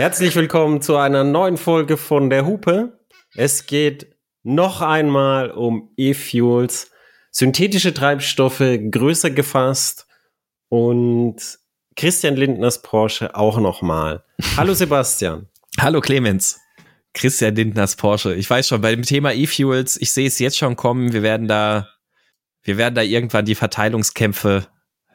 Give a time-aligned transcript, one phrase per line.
[0.00, 2.98] Herzlich willkommen zu einer neuen Folge von der Hupe.
[3.34, 6.90] Es geht noch einmal um E-Fuels,
[7.30, 10.06] synthetische Treibstoffe, größer gefasst
[10.70, 11.36] und
[11.96, 14.24] Christian Lindners Porsche auch nochmal.
[14.56, 15.48] Hallo Sebastian.
[15.78, 16.58] Hallo Clemens.
[17.12, 18.34] Christian Lindners Porsche.
[18.34, 21.12] Ich weiß schon, bei dem Thema E-Fuels, ich sehe es jetzt schon kommen.
[21.12, 21.90] Wir werden da,
[22.62, 24.66] wir werden da irgendwann die Verteilungskämpfe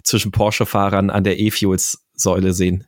[0.04, 2.86] zwischen Porsche-Fahrern an der E-Fuels-Säule sehen.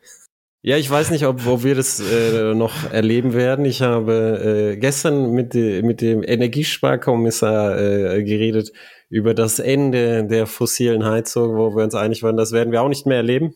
[0.67, 3.63] Ja, ich weiß nicht, ob wo wir das äh, noch erleben werden.
[3.63, 8.73] Ich habe äh, gestern mit, mit dem Energiesparkommissar äh, geredet
[9.07, 12.89] über das Ende der fossilen Heizung, wo wir uns einig waren, das werden wir auch
[12.89, 13.55] nicht mehr erleben.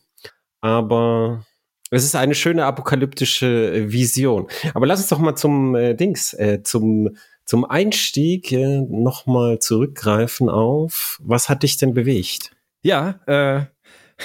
[0.61, 1.45] Aber
[1.89, 4.47] es ist eine schöne apokalyptische Vision.
[4.73, 10.47] Aber lass uns doch mal zum äh, Dings, äh, zum zum Einstieg äh, nochmal zurückgreifen
[10.47, 12.51] auf, was hat dich denn bewegt?
[12.83, 13.65] Ja, äh,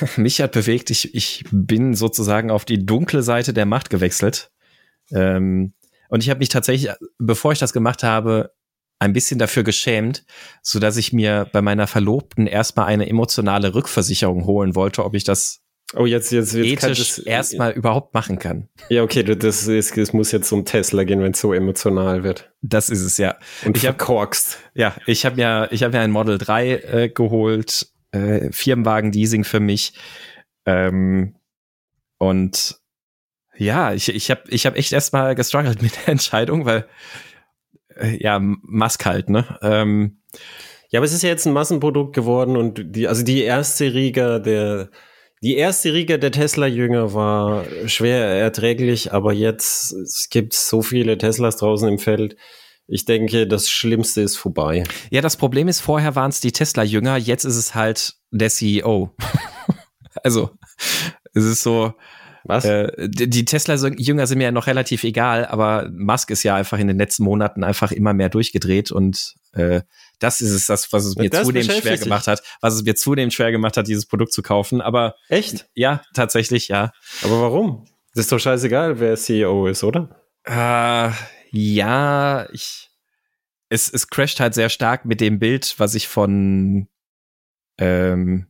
[0.16, 4.50] mich hat bewegt, ich, ich bin sozusagen auf die dunkle Seite der Macht gewechselt.
[5.10, 5.74] Ähm,
[6.08, 8.52] und ich habe mich tatsächlich, bevor ich das gemacht habe,
[8.98, 10.24] ein bisschen dafür geschämt,
[10.62, 15.24] so dass ich mir bei meiner Verlobten erstmal eine emotionale Rückversicherung holen wollte, ob ich
[15.24, 15.60] das
[15.94, 18.68] oh, jetzt, jetzt, jetzt ethisch erstmal überhaupt machen kann.
[18.88, 22.50] Ja, okay, das, ist, das muss jetzt zum Tesla gehen, wenn es so emotional wird.
[22.62, 23.36] Das ist es, ja.
[23.64, 24.58] Und ich habe korkst.
[24.74, 29.60] Ja, ich habe ja, ich habe ja ein Model 3 äh, geholt äh, Firmenwagen-Leasing für
[29.60, 29.92] mich.
[30.64, 31.36] Ähm,
[32.18, 32.76] und
[33.56, 36.86] ja, ich, ich habe ich hab echt erstmal gestruggelt mit der Entscheidung, weil
[37.96, 39.58] äh, ja, Musk halt, ne?
[39.62, 40.18] Ähm,
[40.90, 44.38] ja, aber es ist ja jetzt ein Massenprodukt geworden und die, also die erste Riga
[44.38, 44.90] der,
[45.42, 51.56] die erste Riga der Tesla-Jünger war schwer erträglich, aber jetzt es gibt so viele Teslas
[51.56, 52.36] draußen im Feld
[52.88, 54.84] ich denke, das Schlimmste ist vorbei.
[55.10, 59.14] Ja, das Problem ist, vorher waren es die Tesla-Jünger, jetzt ist es halt der CEO.
[60.22, 60.50] also,
[61.34, 61.94] es ist so.
[62.44, 62.64] Was?
[62.64, 66.86] Äh, die Tesla-Jünger sind mir ja noch relativ egal, aber Musk ist ja einfach in
[66.86, 69.80] den letzten Monaten einfach immer mehr durchgedreht und äh,
[70.20, 73.34] das ist es, das, was es mir zunehmend schwer gemacht hat, was es mir zunehmend
[73.34, 74.80] schwer gemacht hat, dieses Produkt zu kaufen.
[74.80, 75.68] Aber echt?
[75.74, 76.92] Ja, tatsächlich, ja.
[77.24, 77.86] Aber warum?
[78.14, 80.22] Das ist doch scheißegal, wer CEO ist, oder?
[80.44, 81.10] Äh,
[81.56, 82.90] ja, ich,
[83.68, 86.88] es, es crasht halt sehr stark mit dem Bild, was ich von
[87.78, 88.46] ähm,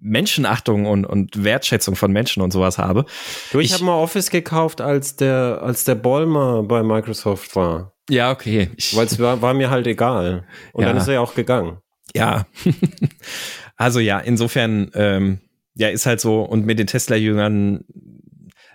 [0.00, 3.06] Menschenachtung und, und Wertschätzung von Menschen und sowas habe.
[3.52, 7.94] Du, ich, ich habe mal Office gekauft, als der, als der Ballmer bei Microsoft war.
[8.10, 8.70] Ja, okay.
[8.92, 10.46] Weil es war, war mir halt egal.
[10.72, 10.88] Und ja.
[10.88, 11.78] dann ist er ja auch gegangen.
[12.14, 12.46] Ja.
[13.76, 15.40] also ja, insofern, ähm,
[15.74, 17.84] ja, ist halt so, und mit den Tesla-Jüngern,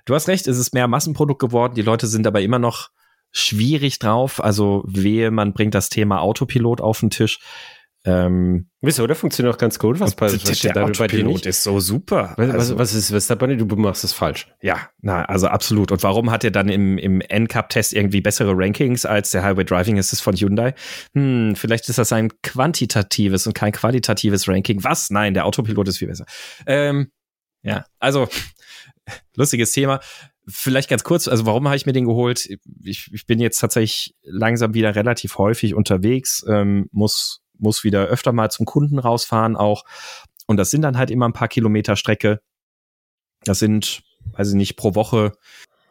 [0.06, 2.90] du hast recht, es ist mehr Massenprodukt geworden, die Leute sind aber immer noch
[3.32, 4.44] schwierig drauf.
[4.44, 7.40] Also wehe, man bringt das Thema Autopilot auf den Tisch.
[8.06, 10.00] Ähm, Wieso, der funktioniert auch ganz gut.
[10.00, 12.34] Was, was der, der da Autopilot ist so super.
[12.38, 13.54] Was, also, was, ist, was ist dabei?
[13.56, 14.48] Du machst es falsch.
[14.62, 15.92] Ja, na, also absolut.
[15.92, 20.00] Und warum hat er dann im, im NCAP-Test irgendwie bessere Rankings als der Highway Driving
[20.00, 20.76] Assist von Hyundai?
[21.14, 24.82] Hm, vielleicht ist das ein quantitatives und kein qualitatives Ranking.
[24.84, 25.10] Was?
[25.10, 26.26] Nein, der Autopilot ist viel besser.
[26.66, 27.12] Ähm,
[27.64, 28.30] ja, also
[29.36, 30.00] lustiges Thema.
[30.50, 32.50] Vielleicht ganz kurz, also warum habe ich mir den geholt?
[32.84, 38.32] Ich, ich bin jetzt tatsächlich langsam wieder relativ häufig unterwegs, ähm, muss, muss wieder öfter
[38.32, 39.84] mal zum Kunden rausfahren auch.
[40.48, 42.42] Und das sind dann halt immer ein paar Kilometer Strecke.
[43.44, 44.02] Das sind,
[44.34, 45.34] weiß ich nicht, pro Woche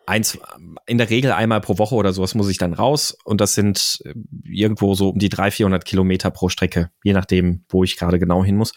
[0.09, 0.39] eins,
[0.87, 3.17] in der Regel einmal pro Woche oder sowas muss ich dann raus.
[3.25, 4.15] Und das sind äh,
[4.45, 8.43] irgendwo so um die 300, 400 Kilometer pro Strecke, je nachdem, wo ich gerade genau
[8.43, 8.73] hin muss.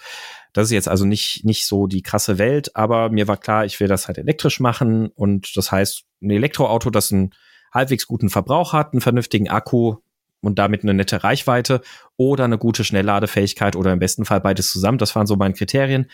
[0.53, 3.79] Das ist jetzt also nicht, nicht so die krasse Welt, aber mir war klar, ich
[3.79, 7.31] will das halt elektrisch machen und das heißt, ein Elektroauto, das einen
[7.73, 9.97] halbwegs guten Verbrauch hat, einen vernünftigen Akku
[10.41, 11.81] und damit eine nette Reichweite
[12.17, 14.97] oder eine gute Schnellladefähigkeit oder im besten Fall beides zusammen.
[14.97, 16.09] Das waren so meine Kriterien.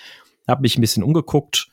[0.47, 1.67] Hab mich ein bisschen umgeguckt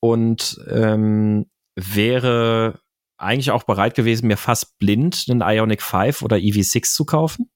[0.00, 1.46] und ähm,
[1.76, 2.80] wäre
[3.16, 7.50] eigentlich auch bereit gewesen, mir fast blind einen Ionic 5 oder EV6 zu kaufen.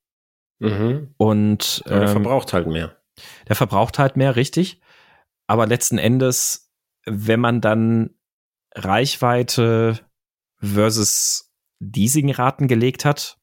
[0.61, 1.15] Mhm.
[1.17, 2.97] Und ähm, der verbraucht halt mehr.
[3.49, 4.81] Der verbraucht halt mehr, richtig.
[5.47, 6.73] Aber letzten Endes,
[7.05, 8.11] wenn man dann
[8.75, 10.01] Reichweite
[10.61, 13.39] versus Leasingraten gelegt hat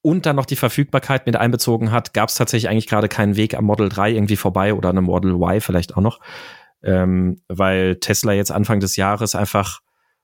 [0.00, 3.54] und dann noch die Verfügbarkeit mit einbezogen hat, gab es tatsächlich eigentlich gerade keinen Weg
[3.54, 6.20] am Model 3 irgendwie vorbei oder einem Model Y vielleicht auch noch.
[6.82, 9.80] Ähm, weil Tesla jetzt Anfang des Jahres einfach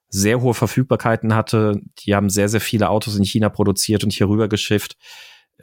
[0.08, 1.80] sehr hohe Verfügbarkeiten hatte.
[2.00, 4.96] Die haben sehr, sehr viele Autos in China produziert und hier rüber geschifft.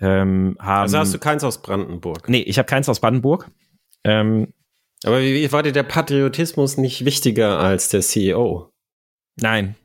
[0.02, 2.28] Ähm, haben, also hast du keins aus Brandenburg?
[2.30, 3.50] Nee, ich habe keins aus Brandenburg.
[4.04, 4.54] Ähm,
[5.04, 8.72] aber wie, wie war dir der Patriotismus nicht wichtiger als der CEO?
[9.38, 9.76] Nein.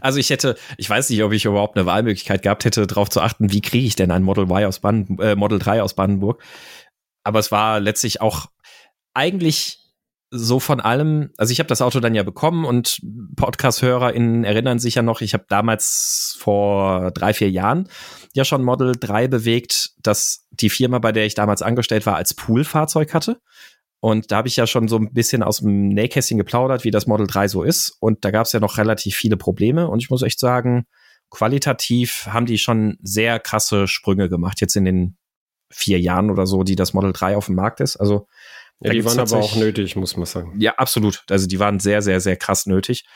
[0.00, 3.20] Also ich hätte, ich weiß nicht, ob ich überhaupt eine Wahlmöglichkeit gehabt hätte, darauf zu
[3.20, 6.42] achten, wie kriege ich denn ein Model Y aus Brandenburg, äh, Model 3 aus Brandenburg.
[7.24, 8.46] Aber es war letztlich auch
[9.14, 9.85] eigentlich
[10.36, 13.00] so von allem, also ich habe das Auto dann ja bekommen und
[13.36, 17.88] Podcast-HörerInnen erinnern sich ja noch, ich habe damals vor drei, vier Jahren
[18.34, 22.34] ja schon Model 3 bewegt, dass die Firma, bei der ich damals angestellt war, als
[22.34, 23.40] Poolfahrzeug hatte.
[24.00, 27.06] Und da habe ich ja schon so ein bisschen aus dem Nähkästchen geplaudert, wie das
[27.06, 27.96] Model 3 so ist.
[27.98, 29.88] Und da gab es ja noch relativ viele Probleme.
[29.88, 30.86] Und ich muss echt sagen,
[31.30, 35.16] qualitativ haben die schon sehr krasse Sprünge gemacht, jetzt in den
[35.72, 37.96] vier Jahren oder so, die das Model 3 auf dem Markt ist.
[37.96, 38.28] Also
[38.80, 40.54] ja, die waren aber auch nötig, muss man sagen.
[40.58, 41.24] Ja, absolut.
[41.30, 43.06] Also die waren sehr, sehr, sehr krass nötig.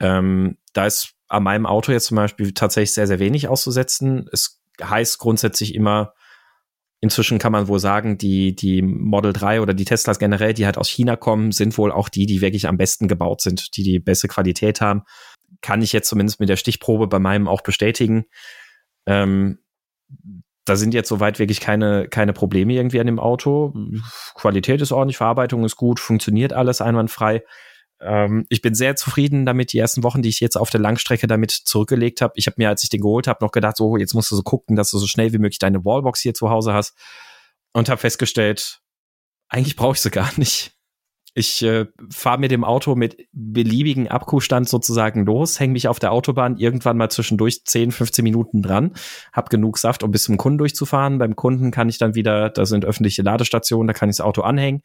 [0.00, 4.28] Ähm, da ist an meinem Auto jetzt zum Beispiel tatsächlich sehr, sehr wenig auszusetzen.
[4.32, 6.12] Es heißt grundsätzlich immer,
[7.00, 10.78] inzwischen kann man wohl sagen, die, die Model 3 oder die Teslas generell, die halt
[10.78, 13.98] aus China kommen, sind wohl auch die, die wirklich am besten gebaut sind, die die
[13.98, 15.02] beste Qualität haben.
[15.60, 18.26] Kann ich jetzt zumindest mit der Stichprobe bei meinem auch bestätigen.
[19.06, 19.58] Ähm,
[20.66, 23.72] da sind jetzt soweit wirklich keine, keine Probleme irgendwie an dem Auto.
[24.34, 27.42] Qualität ist ordentlich, Verarbeitung ist gut, funktioniert alles einwandfrei.
[28.00, 31.26] Ähm, ich bin sehr zufrieden damit, die ersten Wochen, die ich jetzt auf der Langstrecke
[31.26, 32.34] damit zurückgelegt habe.
[32.36, 34.42] Ich habe mir, als ich den geholt habe, noch gedacht, so, jetzt musst du so
[34.42, 36.94] gucken, dass du so schnell wie möglich deine Wallbox hier zu Hause hast.
[37.72, 38.80] Und habe festgestellt,
[39.48, 40.75] eigentlich brauche ich sie gar nicht.
[41.38, 46.12] Ich äh, fahre mit dem Auto mit beliebigen Akkustand sozusagen los, hänge mich auf der
[46.12, 48.94] Autobahn irgendwann mal zwischendurch 10, 15 Minuten dran,
[49.34, 51.18] hab genug Saft, um bis zum Kunden durchzufahren.
[51.18, 54.40] Beim Kunden kann ich dann wieder, da sind öffentliche Ladestationen, da kann ich das Auto
[54.40, 54.80] anhängen,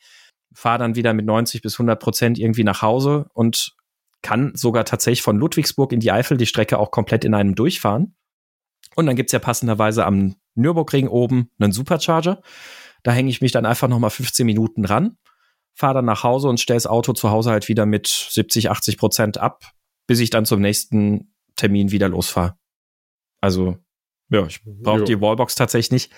[0.53, 3.71] fahre dann wieder mit 90 bis 100 Prozent irgendwie nach Hause und
[4.21, 8.13] kann sogar tatsächlich von Ludwigsburg in die Eifel die Strecke auch komplett in einem durchfahren.
[8.97, 12.41] Und dann gibt's ja passenderweise am Nürburgring oben einen Supercharger.
[13.03, 15.15] Da hänge ich mich dann einfach nochmal 15 Minuten ran
[15.81, 18.97] fahre dann nach Hause und stelle das Auto zu Hause halt wieder mit 70, 80
[18.97, 19.63] Prozent ab,
[20.07, 22.55] bis ich dann zum nächsten Termin wieder losfahre.
[23.41, 23.77] Also,
[24.29, 26.11] ja, ich brauche die Wallbox tatsächlich nicht.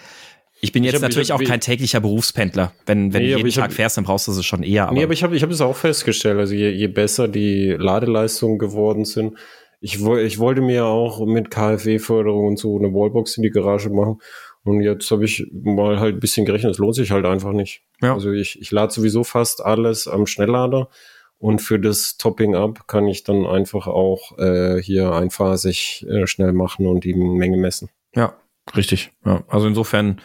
[0.62, 2.74] Ich bin jetzt ich hab, natürlich hab, auch kein täglicher Berufspendler.
[2.86, 4.88] Wenn, wenn nee, du jeden Tag hab, fährst, dann brauchst du sie schon eher.
[4.88, 6.38] Aber nee, aber ich habe ich hab es auch festgestellt.
[6.38, 9.38] Also je, je besser die Ladeleistungen geworden sind,
[9.80, 14.20] ich, ich wollte mir auch mit KfW-Förderung und so eine Wallbox in die Garage machen.
[14.64, 17.82] Und jetzt habe ich mal halt ein bisschen gerechnet, es lohnt sich halt einfach nicht.
[18.02, 18.14] Ja.
[18.14, 20.90] Also ich, ich lade sowieso fast alles am Schnelllader
[21.38, 26.54] und für das Topping up kann ich dann einfach auch äh, hier einphasig äh, schnell
[26.54, 27.90] machen und die Menge messen.
[28.16, 28.38] Ja,
[28.76, 29.12] richtig.
[29.26, 30.22] Ja, also insofern,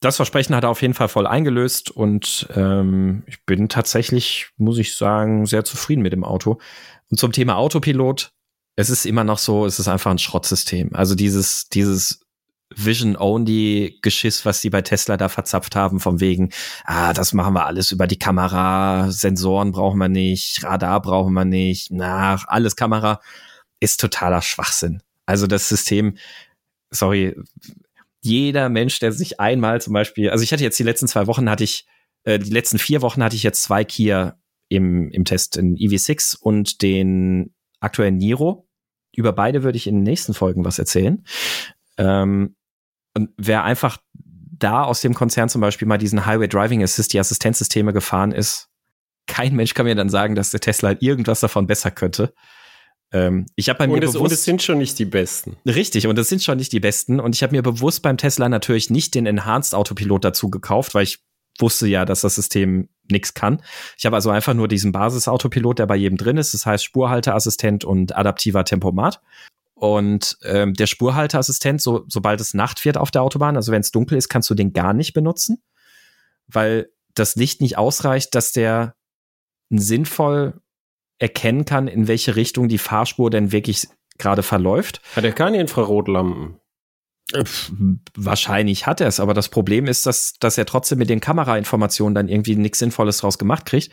[0.00, 4.78] das Versprechen hat er auf jeden Fall voll eingelöst und ähm, ich bin tatsächlich, muss
[4.78, 6.58] ich sagen, sehr zufrieden mit dem Auto.
[7.10, 8.32] Und zum Thema Autopilot,
[8.76, 10.94] es ist immer noch so, es ist einfach ein Schrottsystem.
[10.94, 12.25] Also dieses, dieses
[12.76, 16.50] Vision-Only-Geschiss, was die bei Tesla da verzapft haben, vom wegen,
[16.84, 21.44] ah, das machen wir alles über die Kamera, Sensoren brauchen wir nicht, Radar brauchen wir
[21.44, 23.20] nicht, nach alles Kamera,
[23.80, 25.02] ist totaler Schwachsinn.
[25.24, 26.16] Also das System,
[26.90, 27.34] sorry,
[28.20, 31.48] jeder Mensch, der sich einmal zum Beispiel, also ich hatte jetzt die letzten zwei Wochen
[31.48, 31.86] hatte ich,
[32.24, 34.38] äh, die letzten vier Wochen hatte ich jetzt zwei Kia
[34.68, 38.68] im, im Test, den EV6 und den aktuellen Niro.
[39.14, 41.24] Über beide würde ich in den nächsten Folgen was erzählen.
[41.98, 42.56] Ähm,
[43.16, 43.98] und wer einfach
[44.58, 48.68] da aus dem Konzern zum Beispiel mal diesen Highway Driving Assist, die Assistenzsysteme gefahren ist,
[49.26, 52.32] kein Mensch kann mir dann sagen, dass der Tesla irgendwas davon besser könnte.
[53.12, 55.56] Ähm, ich habe bei mir und es, bewusst, und es sind schon nicht die besten.
[55.66, 57.20] Richtig, und es sind schon nicht die besten.
[57.20, 61.04] Und ich habe mir bewusst beim Tesla natürlich nicht den Enhanced Autopilot dazu gekauft, weil
[61.04, 61.18] ich
[61.58, 63.62] wusste ja, dass das System nichts kann.
[63.96, 66.52] Ich habe also einfach nur diesen Basis-Autopilot, der bei jedem drin ist.
[66.52, 69.22] Das heißt Spurhalteassistent und adaptiver Tempomat.
[69.78, 73.90] Und ähm, der Spurhalteassistent, so, sobald es Nacht wird auf der Autobahn, also wenn es
[73.90, 75.62] dunkel ist, kannst du den gar nicht benutzen,
[76.48, 78.94] weil das Licht nicht ausreicht, dass der
[79.68, 80.62] sinnvoll
[81.18, 85.02] erkennen kann, in welche Richtung die Fahrspur denn wirklich gerade verläuft.
[85.14, 86.58] Hat er keine Infrarotlampen?
[88.14, 92.14] Wahrscheinlich hat er es, aber das Problem ist, dass, dass er trotzdem mit den Kamerainformationen
[92.14, 93.92] dann irgendwie nichts Sinnvolles draus gemacht kriegt,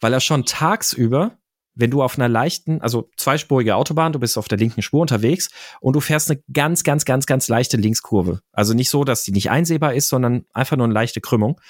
[0.00, 1.36] weil er schon tagsüber
[1.74, 5.50] wenn du auf einer leichten, also zweispurige Autobahn, du bist auf der linken Spur unterwegs
[5.80, 8.40] und du fährst eine ganz, ganz, ganz, ganz leichte Linkskurve.
[8.52, 11.60] Also nicht so, dass die nicht einsehbar ist, sondern einfach nur eine leichte Krümmung.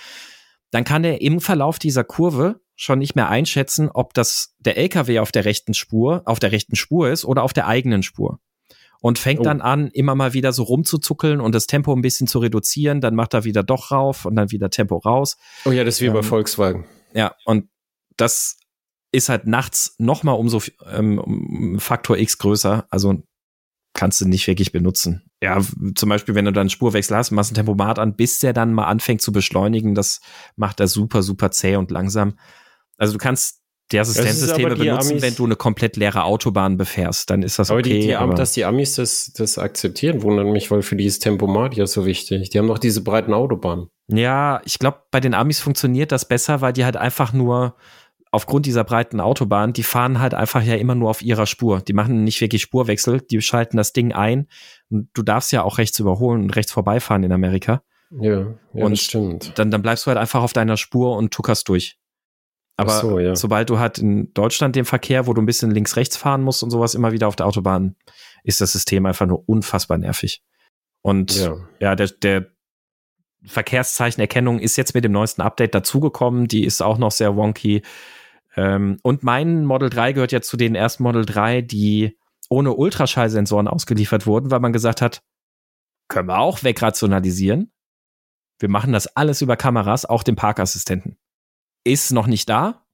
[0.71, 5.19] Dann kann er im Verlauf dieser Kurve schon nicht mehr einschätzen, ob das der LKW
[5.19, 8.38] auf der rechten Spur, auf der rechten Spur ist oder auf der eigenen Spur.
[9.02, 9.45] Und fängt oh.
[9.45, 13.00] dann an, immer mal wieder so rumzuzuckeln und das Tempo ein bisschen zu reduzieren.
[13.00, 15.37] Dann macht er wieder doch rauf und dann wieder Tempo raus.
[15.64, 16.85] Oh ja, das ist wie ähm, bei Volkswagen.
[17.14, 17.69] Ja, und
[18.16, 18.59] das
[19.12, 20.62] ist halt nachts noch mal umso
[20.92, 22.86] ähm, um Faktor X größer.
[22.90, 23.22] Also
[23.92, 25.30] kannst du nicht wirklich benutzen.
[25.42, 25.60] Ja,
[25.94, 28.86] zum Beispiel, wenn du dann Spurwechsel hast, machst ein Tempomat an, bis der dann mal
[28.86, 30.20] anfängt zu beschleunigen, das
[30.56, 32.38] macht er super, super zäh und langsam.
[32.98, 37.30] Also du kannst die Assistenzsysteme die benutzen, Amis, wenn du eine komplett leere Autobahn befährst,
[37.30, 38.00] dann ist das aber okay.
[38.00, 41.74] Die, die, aber dass die Amis das, das akzeptieren, wundert mich, weil für dieses Tempomat
[41.74, 42.50] ja so wichtig.
[42.50, 43.88] Die haben doch diese breiten Autobahnen.
[44.06, 47.74] Ja, ich glaube, bei den Amis funktioniert das besser, weil die halt einfach nur
[48.30, 51.80] aufgrund dieser breiten Autobahn, die fahren halt einfach ja immer nur auf ihrer Spur.
[51.80, 54.46] Die machen nicht wirklich Spurwechsel, die schalten das Ding ein
[54.88, 57.82] und du darfst ja auch rechts überholen und rechts vorbeifahren in Amerika.
[58.10, 59.58] Ja, ja und das stimmt.
[59.58, 61.99] Dann, dann bleibst du halt einfach auf deiner Spur und tuckerst durch.
[62.76, 63.37] Aber so, ja.
[63.37, 66.70] sobald du halt in Deutschland den Verkehr, wo du ein bisschen links-rechts fahren musst und
[66.70, 67.94] sowas immer wieder auf der Autobahn,
[68.42, 70.42] ist das System einfach nur unfassbar nervig.
[71.02, 71.94] Und ja, Ja.
[71.94, 72.46] der, der
[73.44, 76.49] Verkehrszeichenerkennung ist jetzt mit dem neuesten Update dazugekommen.
[76.49, 77.82] Die ist auch noch sehr wonky.
[78.57, 83.69] Ähm, und mein Model 3 gehört ja zu den ersten Model 3, die ohne Ultraschallsensoren
[83.69, 85.23] ausgeliefert wurden, weil man gesagt hat,
[86.09, 87.73] können wir auch wegrationalisieren.
[88.59, 91.16] Wir machen das alles über Kameras, auch den Parkassistenten.
[91.85, 92.85] Ist noch nicht da.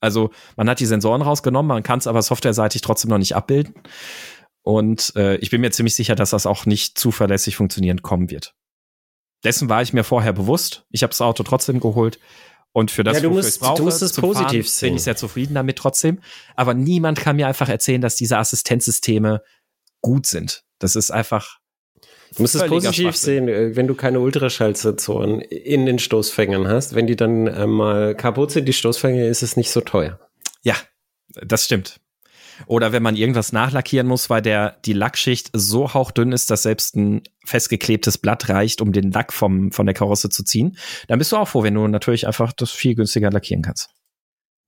[0.00, 3.74] Also man hat die Sensoren rausgenommen, man kann es aber softwareseitig trotzdem noch nicht abbilden.
[4.62, 8.54] Und äh, ich bin mir ziemlich sicher, dass das auch nicht zuverlässig funktionieren kommen wird.
[9.42, 10.84] Dessen war ich mir vorher bewusst.
[10.90, 12.18] Ich habe das Auto trotzdem geholt.
[12.72, 14.88] Und für das, Ja, du musst- brauche, du musst es Fahren, positiv sehen.
[14.90, 16.20] bin ich sehr zufrieden damit trotzdem.
[16.54, 19.42] Aber niemand kann mir einfach erzählen, dass diese Assistenzsysteme
[20.02, 20.62] gut sind.
[20.78, 21.58] Das ist einfach
[22.36, 26.94] Du musst es positiv sehen, äh, wenn du keine Ultraschallsensoren in den Stoßfängern hast.
[26.94, 30.20] Wenn die dann äh, mal kaputt sind, die Stoßfänger, ist es nicht so teuer.
[30.62, 30.76] Ja,
[31.42, 32.00] das stimmt.
[32.66, 36.96] Oder wenn man irgendwas nachlackieren muss, weil der, die Lackschicht so hauchdünn ist, dass selbst
[36.96, 40.76] ein festgeklebtes Blatt reicht, um den Lack vom, von der Karosse zu ziehen,
[41.08, 43.90] dann bist du auch froh, wenn du natürlich einfach das viel günstiger lackieren kannst.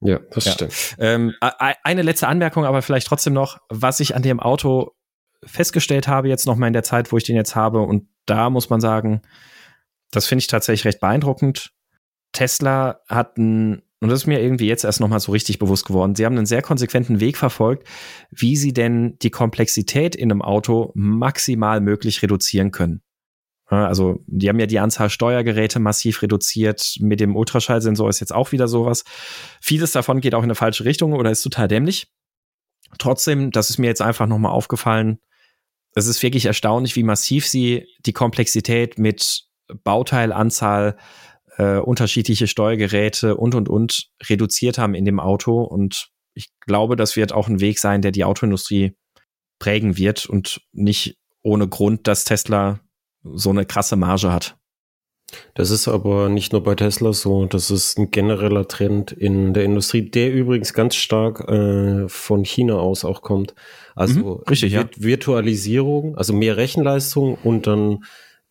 [0.00, 0.52] Ja, das Ja.
[0.52, 0.96] stimmt.
[0.98, 4.92] Ähm, eine letzte Anmerkung, aber vielleicht trotzdem noch, was ich an dem Auto
[5.44, 8.50] festgestellt habe, jetzt noch mal in der Zeit, wo ich den jetzt habe, und da
[8.50, 9.22] muss man sagen,
[10.10, 11.72] das finde ich tatsächlich recht beeindruckend.
[12.32, 15.86] Tesla hat ein, und das ist mir irgendwie jetzt erst noch mal so richtig bewusst
[15.86, 17.86] geworden, sie haben einen sehr konsequenten Weg verfolgt,
[18.30, 23.02] wie sie denn die Komplexität in einem Auto maximal möglich reduzieren können.
[23.66, 26.96] Also, die haben ja die Anzahl Steuergeräte massiv reduziert.
[27.00, 29.04] Mit dem Ultraschallsensor ist jetzt auch wieder sowas.
[29.62, 32.12] Vieles davon geht auch in eine falsche Richtung oder ist total dämlich.
[32.98, 35.20] Trotzdem, das ist mir jetzt einfach nochmal aufgefallen.
[35.94, 39.44] Es ist wirklich erstaunlich, wie massiv sie die Komplexität mit
[39.84, 40.96] Bauteilanzahl,
[41.56, 45.62] äh, unterschiedliche Steuergeräte und, und, und reduziert haben in dem Auto.
[45.62, 48.96] Und ich glaube, das wird auch ein Weg sein, der die Autoindustrie
[49.58, 52.80] prägen wird und nicht ohne Grund, dass Tesla
[53.22, 54.56] so eine krasse Marge hat.
[55.54, 59.64] Das ist aber nicht nur bei Tesla so, das ist ein genereller Trend in der
[59.64, 63.54] Industrie, der übrigens ganz stark äh, von China aus auch kommt.
[63.94, 64.82] Also Mhm, richtig, ja.
[64.82, 68.04] Virt- Virtualisierung, also mehr Rechenleistung und dann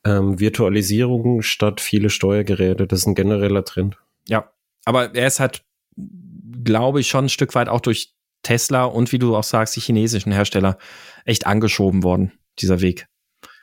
[0.06, 2.88] ähm, Virtualisierung statt viele Steuergeräte.
[2.88, 3.98] Das ist ein genereller Trend.
[4.28, 4.52] Ja,
[4.86, 5.64] aber er ist halt,
[6.64, 9.82] glaube ich, schon ein Stück weit auch durch Tesla und wie du auch sagst, die
[9.82, 10.78] chinesischen Hersteller
[11.26, 13.08] echt angeschoben worden, dieser Weg.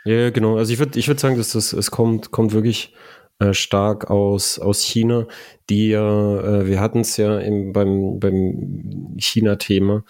[0.04, 0.56] Ja, genau.
[0.56, 2.94] Also ich würde ich würd sagen, dass das, es kommt, kommt wirklich
[3.40, 5.26] äh, stark aus, aus China,
[5.68, 10.04] die ja, äh, wir hatten es ja im, beim, beim China-Thema,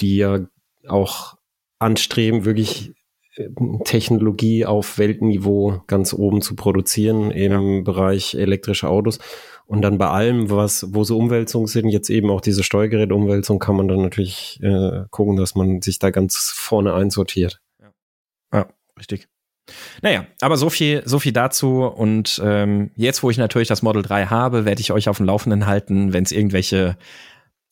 [0.00, 0.40] die ja
[0.88, 1.38] auch
[1.78, 2.92] anstreben, wirklich
[3.84, 9.18] Technologie auf Weltniveau ganz oben zu produzieren im Bereich elektrische Autos.
[9.64, 13.76] Und dann bei allem, was, wo so Umwälzungen sind, jetzt eben auch diese Steuergerätumwälzung, kann
[13.76, 17.60] man dann natürlich äh, gucken, dass man sich da ganz vorne einsortiert.
[18.52, 18.66] Ja,
[18.98, 19.28] richtig.
[20.02, 21.84] Naja, aber so viel, so viel dazu.
[21.84, 25.26] Und ähm, jetzt, wo ich natürlich das Model 3 habe, werde ich euch auf dem
[25.26, 26.98] Laufenden halten, wenn es irgendwelche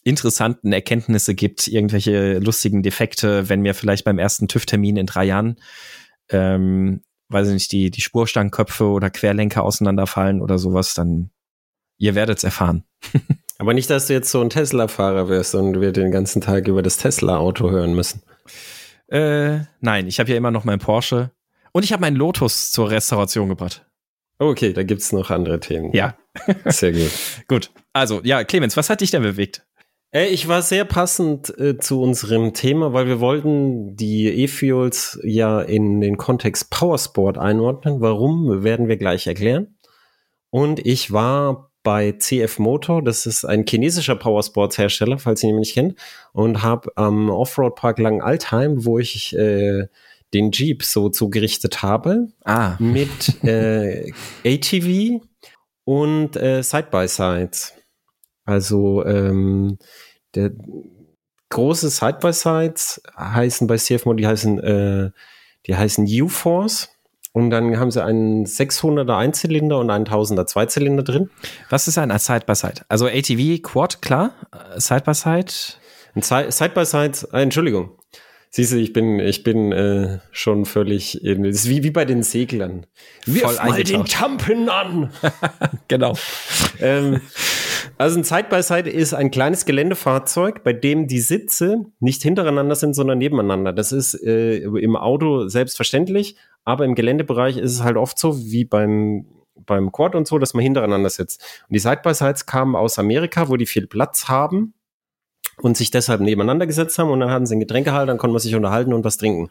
[0.05, 5.57] interessanten Erkenntnisse gibt, irgendwelche lustigen Defekte, wenn mir vielleicht beim ersten TÜV-Termin in drei Jahren,
[6.31, 11.31] ähm, weiß ich nicht, die, die Spurstangenköpfe oder Querlenker auseinanderfallen oder sowas, dann
[11.99, 12.85] ihr werdet es erfahren.
[13.59, 16.83] Aber nicht, dass du jetzt so ein Tesla-Fahrer wirst und wir den ganzen Tag über
[16.83, 18.23] das Tesla-Auto hören müssen.
[19.09, 21.31] Äh, nein, ich habe ja immer noch meinen Porsche
[21.73, 23.85] und ich habe meinen Lotus zur Restauration gebracht.
[24.39, 25.93] Okay, da gibt's noch andere Themen.
[25.93, 26.17] Ja,
[26.67, 27.11] Sehr gut.
[27.49, 27.71] gut.
[27.93, 29.67] Also, ja, Clemens, was hat dich denn bewegt?
[30.13, 36.01] Ich war sehr passend äh, zu unserem Thema, weil wir wollten die E-Fuels ja in
[36.01, 38.01] den Kontext Powersport einordnen.
[38.01, 39.77] Warum, werden wir gleich erklären.
[40.51, 45.75] Und ich war bei CF Motor, das ist ein chinesischer Powersports-Hersteller, falls ihr ihn nicht
[45.75, 45.95] kennt,
[46.33, 49.87] und habe am Offroad-Park Langenaltheim, wo ich äh,
[50.35, 54.11] den Jeep so zugerichtet habe, Ah, mit äh,
[54.45, 55.23] ATV
[55.85, 57.75] und äh, Side-by-Sides.
[58.51, 59.79] Also ähm,
[60.35, 60.51] der
[61.51, 65.11] große Side-by-Sides heißen bei CFMO, die heißen, äh,
[65.67, 66.89] die heißen U-Force.
[67.33, 71.31] Und dann haben sie einen 600er Einzylinder und einen 1000er Zweizylinder drin.
[71.69, 72.83] was ist ein Side-by-Side?
[72.89, 74.35] Also ATV, Quad, klar.
[74.53, 75.53] Äh, Side-by-Side.
[76.21, 78.00] Side-by-Side, äh, Entschuldigung.
[78.53, 82.05] Siehst du, ich bin, ich bin äh, schon völlig in, das ist wie, wie bei
[82.05, 82.87] den Seglern.
[83.25, 84.05] Voll Wirf mal den.
[84.05, 85.13] Tampen an!
[85.89, 86.17] Genau.
[86.81, 87.21] ähm,
[87.97, 93.19] Also ein Side-by-Side ist ein kleines Geländefahrzeug, bei dem die Sitze nicht hintereinander sind, sondern
[93.19, 93.73] nebeneinander.
[93.73, 98.65] Das ist äh, im Auto selbstverständlich, aber im Geländebereich ist es halt oft so, wie
[98.65, 101.43] beim, beim Quad und so, dass man hintereinander sitzt.
[101.69, 104.75] Und die Side-by-Sides kamen aus Amerika, wo die viel Platz haben
[105.63, 108.41] und sich deshalb nebeneinander gesetzt haben und dann hatten sie einen Getränkehalter, dann konnte man
[108.41, 109.51] sich unterhalten und was trinken.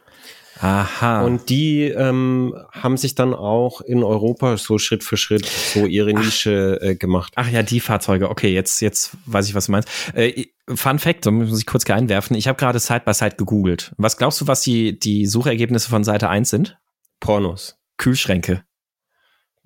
[0.62, 1.22] Aha.
[1.22, 6.14] Und die ähm, haben sich dann auch in Europa so Schritt für Schritt so ihre
[6.14, 7.32] Nische äh, gemacht.
[7.38, 8.30] Ach ja, die Fahrzeuge.
[8.30, 9.88] Okay, jetzt, jetzt weiß ich, was du meinst.
[10.14, 12.36] Äh, Fun Fact, da muss ich kurz einwerfen.
[12.36, 13.94] Ich habe gerade Side by Side gegoogelt.
[13.98, 16.78] Was glaubst du, was die, die Suchergebnisse von Seite 1 sind?
[17.22, 17.78] Pornos.
[17.98, 18.64] Kühlschränke.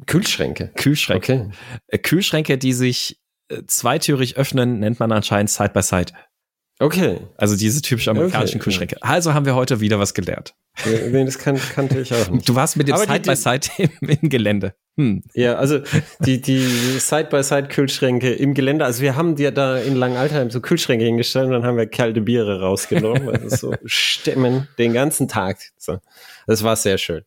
[0.05, 0.71] Kühlschränke.
[0.75, 1.33] Kühlschränke.
[1.33, 1.51] Okay.
[1.87, 3.19] Äh, Kühlschränke, die sich
[3.49, 6.13] äh, zweitürig öffnen, nennt man anscheinend Side by Side.
[6.79, 7.19] Okay.
[7.37, 8.63] Also diese typisch amerikanischen Okay.
[8.63, 8.97] Kühlschränke.
[9.01, 10.55] Also haben wir heute wieder was gelernt.
[10.85, 12.49] Nee, das kann, kannte ich auch nicht.
[12.49, 13.67] Du warst mit dem die- Side
[14.01, 14.73] im Gelände.
[14.97, 15.23] Hm.
[15.33, 15.79] Ja, also
[16.19, 16.65] die, die
[16.99, 21.63] Side-by-Side-Kühlschränke im Gelände, also wir haben dir da in Langaltheim so Kühlschränke hingestellt und dann
[21.63, 23.29] haben wir kalte Biere rausgenommen.
[23.29, 25.59] Also so Stimmen den ganzen Tag.
[25.77, 25.99] So.
[26.47, 27.23] Das war sehr schön.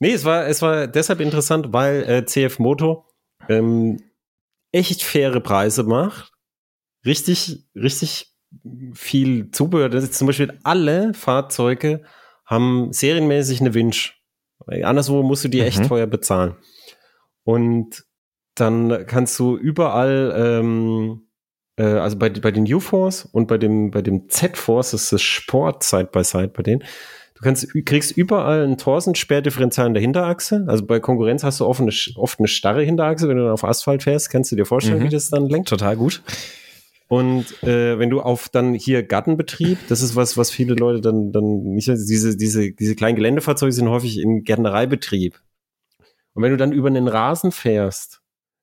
[0.00, 3.04] Nee, es war, es war deshalb interessant, weil äh, CF Moto
[3.48, 4.02] ähm,
[4.72, 6.32] echt faire Preise macht.
[7.04, 8.29] Richtig, richtig
[8.94, 9.88] viel Zubehör.
[9.88, 12.02] Das ist zum Beispiel alle Fahrzeuge
[12.46, 14.14] haben serienmäßig eine Winch.
[14.82, 15.88] Anderswo musst du die echt Mhm.
[15.88, 16.56] teuer bezahlen.
[17.44, 18.04] Und
[18.56, 21.22] dann kannst du überall, ähm,
[21.76, 25.22] äh, also bei, bei den U-Force und bei dem, bei dem Z-Force, das ist das
[25.22, 26.80] Sport Side by Side bei denen,
[27.34, 30.64] du kannst, kriegst überall einen Torsensperrdifferenzial in der Hinterachse.
[30.68, 33.28] Also bei Konkurrenz hast du oft eine, oft eine starre Hinterachse.
[33.28, 35.04] Wenn du dann auf Asphalt fährst, kannst du dir vorstellen, Mhm.
[35.04, 35.68] wie das dann lenkt.
[35.70, 36.22] Total gut.
[37.10, 41.32] Und äh, wenn du auf dann hier Gartenbetrieb, das ist was, was viele Leute dann,
[41.32, 45.40] dann nicht, diese, diese, diese kleinen Geländefahrzeuge sind häufig in Gärtnereibetrieb.
[46.34, 48.20] Und wenn du dann über einen Rasen fährst,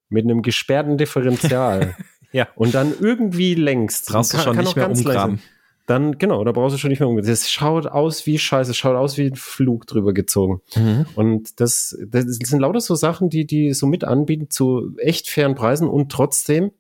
[0.08, 1.94] mit einem gesperrten Differential
[2.32, 2.48] Ja.
[2.56, 5.42] und dann irgendwie längst, Brauchst du kann- schon kann nicht mehr umgraben.
[5.86, 7.26] Dann, genau, da brauchst du schon nicht mehr umgehen.
[7.26, 10.62] Das schaut aus wie Scheiße, es schaut aus wie ein Flug drüber gezogen.
[10.78, 11.06] Mhm.
[11.16, 15.56] Und das, das sind lauter so Sachen, die die so mit anbieten zu echt fairen
[15.56, 16.72] Preisen und trotzdem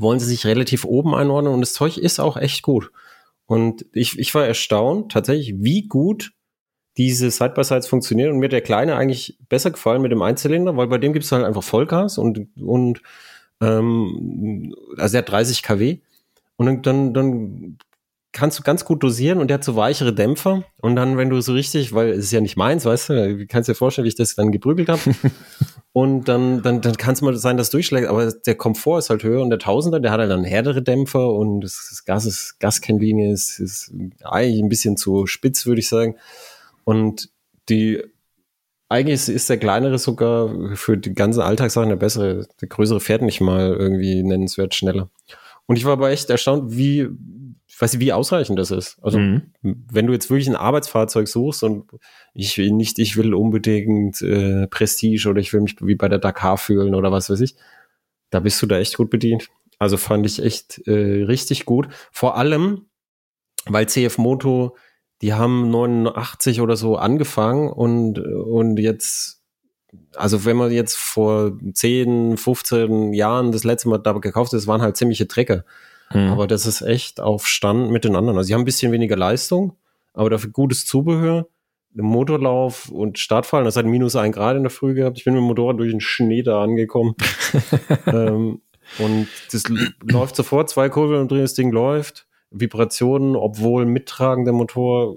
[0.00, 2.90] wollen sie sich relativ oben einordnen und das Zeug ist auch echt gut.
[3.46, 6.32] Und ich, ich war erstaunt tatsächlich, wie gut
[6.96, 10.98] diese Side-by-Sides funktionieren und mir der Kleine eigentlich besser gefallen mit dem Einzylinder, weil bei
[10.98, 13.02] dem gibt's halt einfach Vollgas und, und
[13.60, 15.98] ähm, also er hat 30 kW
[16.56, 17.78] und dann, dann, dann
[18.36, 21.40] kannst du ganz gut dosieren und der hat so weichere Dämpfer und dann, wenn du
[21.40, 24.14] so richtig, weil es ist ja nicht meins, weißt du, kannst dir vorstellen, wie ich
[24.14, 25.00] das dann geprügelt habe
[25.94, 29.08] und dann, dann, dann kann es mal sein, dass es durchschlägt, aber der Komfort ist
[29.08, 32.60] halt höher und der Tausender, der hat halt dann härtere Dämpfer und das, Gas ist,
[32.60, 36.16] Gaskennlinie ist, ist eigentlich ein bisschen zu spitz, würde ich sagen
[36.84, 37.30] und
[37.70, 38.02] die
[38.90, 43.22] eigentlich ist, ist der kleinere sogar für die ganzen Alltagssachen der bessere, der größere fährt
[43.22, 45.08] nicht mal irgendwie nennenswert schneller.
[45.66, 47.08] Und ich war aber echt erstaunt, wie,
[47.76, 48.96] ich weiß nicht, wie ausreichend das ist.
[49.02, 49.52] Also, Mhm.
[49.60, 51.84] wenn du jetzt wirklich ein Arbeitsfahrzeug suchst und
[52.32, 56.18] ich will nicht, ich will unbedingt äh, Prestige oder ich will mich wie bei der
[56.18, 57.54] Dakar fühlen oder was weiß ich,
[58.30, 59.48] da bist du da echt gut bedient.
[59.78, 61.88] Also fand ich echt äh, richtig gut.
[62.12, 62.86] Vor allem,
[63.66, 64.74] weil CF Moto,
[65.20, 69.42] die haben 89 oder so angefangen und, und jetzt,
[70.14, 74.80] also wenn man jetzt vor 10, 15 Jahren das letzte Mal da gekauft ist, waren
[74.80, 75.64] halt ziemliche Trecker.
[76.12, 76.28] Mhm.
[76.30, 78.36] Aber das ist echt auf Stand mit den anderen.
[78.38, 79.76] Also sie haben ein bisschen weniger Leistung,
[80.14, 81.46] aber dafür gutes Zubehör,
[81.94, 83.64] Motorlauf und Startfallen.
[83.64, 85.18] Das hat minus ein Grad in der Früh gehabt.
[85.18, 87.14] Ich bin mit dem Motorrad durch den Schnee da angekommen.
[88.06, 88.60] ähm,
[88.98, 89.64] und das
[90.02, 92.26] läuft sofort, zwei Kurbeln und das Ding läuft.
[92.50, 95.16] Vibrationen, obwohl mittragender Motor,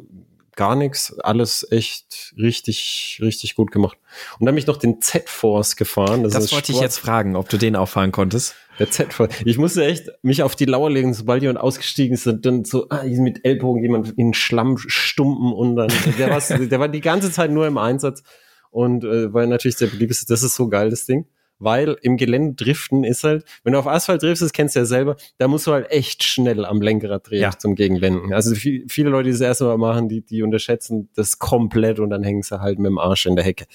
[0.55, 1.17] gar nichts.
[1.19, 3.97] Alles echt richtig, richtig gut gemacht.
[4.39, 6.23] Und dann bin ich noch den Z-Force gefahren.
[6.23, 8.55] Das ist wollte ich Sport- jetzt fragen, ob du den auffahren konntest.
[8.79, 9.33] Der Z-Force.
[9.45, 12.87] Ich musste echt mich auf die Lauer legen, sobald jemand ausgestiegen ist und dann so
[12.89, 17.31] ah, mit Ellbogen jemand in Schlamm stumpen und dann, der, war, der war die ganze
[17.31, 18.23] Zeit nur im Einsatz
[18.71, 20.11] und äh, war natürlich sehr beliebt.
[20.11, 20.29] ist.
[20.29, 21.25] Das ist so geil, das Ding.
[21.61, 25.17] Weil im Gelände driften ist halt, wenn du auf Asphalt driftest, kennst du ja selber,
[25.39, 27.51] da musst du halt echt schnell am Lenkrad drehen Ja.
[27.51, 28.33] zum Gegenlenken.
[28.33, 32.11] Also viel, viele Leute, die das erste Mal machen, die, die unterschätzen das komplett und
[32.11, 33.65] dann hängen sie halt mit dem Arsch in der Hecke.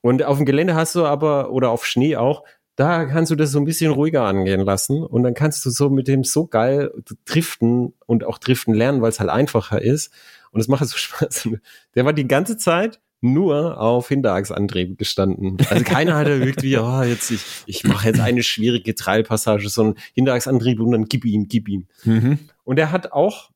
[0.00, 2.42] Und auf dem Gelände hast du aber, oder auf Schnee auch,
[2.78, 5.90] da kannst du das so ein bisschen ruhiger angehen lassen und dann kannst du so
[5.90, 6.92] mit dem so geil
[7.24, 10.12] driften und auch driften lernen, weil es halt einfacher ist
[10.52, 11.48] und es macht so Spaß.
[11.96, 15.56] Der war die ganze Zeit nur auf Hinterachsantrieb gestanden.
[15.68, 19.94] Also keiner hatte irgendwie, oh, jetzt ich, ich mache jetzt eine schwierige Trailpassage, so ein
[20.14, 21.88] Hinterachsantrieb und dann gib ihm, gib ihm.
[22.04, 22.38] Mhm.
[22.62, 23.50] Und er hat auch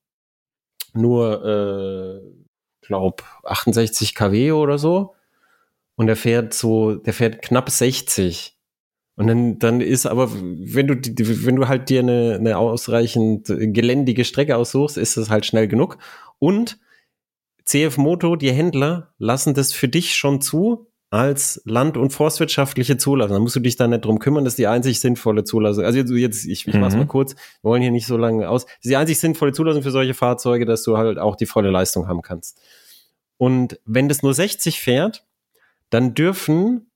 [0.94, 5.14] nur, äh, glaub, 68 kW oder so.
[5.94, 8.51] Und er fährt so, der fährt knapp 60.
[9.14, 14.24] Und dann, dann ist aber, wenn du, wenn du halt dir eine, eine ausreichend geländige
[14.24, 15.98] Strecke aussuchst, ist das halt schnell genug.
[16.38, 16.78] Und
[17.64, 23.34] CF Moto, die Händler lassen das für dich schon zu als land- und forstwirtschaftliche Zulassung.
[23.34, 25.84] Da musst du dich da nicht drum kümmern, das ist die einzig sinnvolle Zulassung.
[25.84, 27.00] Also jetzt, jetzt ich, ich mach's mhm.
[27.00, 28.64] mal kurz, wir wollen hier nicht so lange aus.
[28.64, 31.70] Das ist die einzig sinnvolle Zulassung für solche Fahrzeuge, dass du halt auch die volle
[31.70, 32.58] Leistung haben kannst.
[33.36, 35.26] Und wenn das nur 60 fährt,
[35.90, 36.90] dann dürfen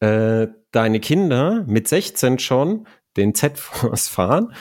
[0.00, 2.86] äh, deine Kinder mit 16 schon
[3.16, 4.52] den Z-Force fahren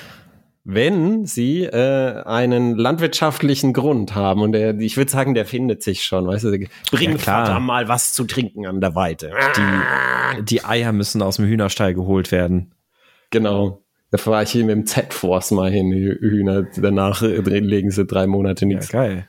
[0.71, 6.03] wenn sie äh, einen landwirtschaftlichen Grund haben und der, ich würde sagen, der findet sich
[6.03, 9.31] schon, weißt du, bring ja, Vater mal was zu trinken an der Weite.
[9.57, 12.73] Die, die Eier müssen aus dem Hühnerstall geholt werden.
[13.31, 13.83] Genau.
[14.11, 18.65] Da fahre ich hier mit dem Z-Force mal hin, Hühner, danach legen sie drei Monate
[18.65, 18.91] nichts.
[18.91, 19.27] Ja, geil.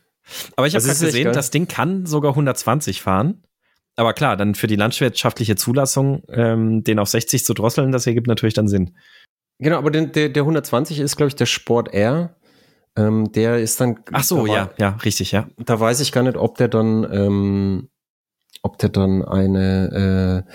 [0.57, 3.43] Aber ich habe gesehen, das Ding kann sogar 120 fahren.
[3.97, 8.27] Aber klar, dann für die landwirtschaftliche Zulassung ähm, den auf 60 zu drosseln, das ergibt
[8.27, 8.97] natürlich dann Sinn.
[9.59, 12.37] Genau, aber den, der, der 120 ist, glaube ich, der Sport R.
[12.97, 14.01] Ähm, der ist dann.
[14.13, 15.49] Ach so, ja, war, ja, richtig, ja.
[15.59, 17.89] Da weiß ich gar nicht, ob der dann, ähm,
[18.63, 20.47] ob der dann eine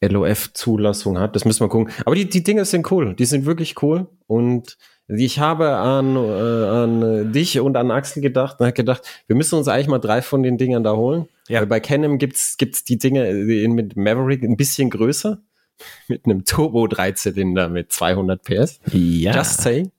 [0.00, 1.34] äh, LOF-Zulassung hat.
[1.34, 1.92] Das müssen wir gucken.
[2.04, 3.14] Aber die, die Dinge sind cool.
[3.14, 4.06] Die sind wirklich cool.
[4.26, 4.76] Und
[5.08, 9.68] ich habe an, äh, an dich und an Axel gedacht und gedacht, wir müssen uns
[9.68, 11.28] eigentlich mal drei von den Dingern da holen.
[11.48, 11.60] Ja.
[11.60, 15.42] Weil bei Canem gibt's gibt's die Dinge mit Maverick ein bisschen größer
[16.08, 18.80] mit einem Turbo-Dreizylinder mit 200 PS.
[18.92, 19.34] Ja.
[19.34, 19.90] Just say.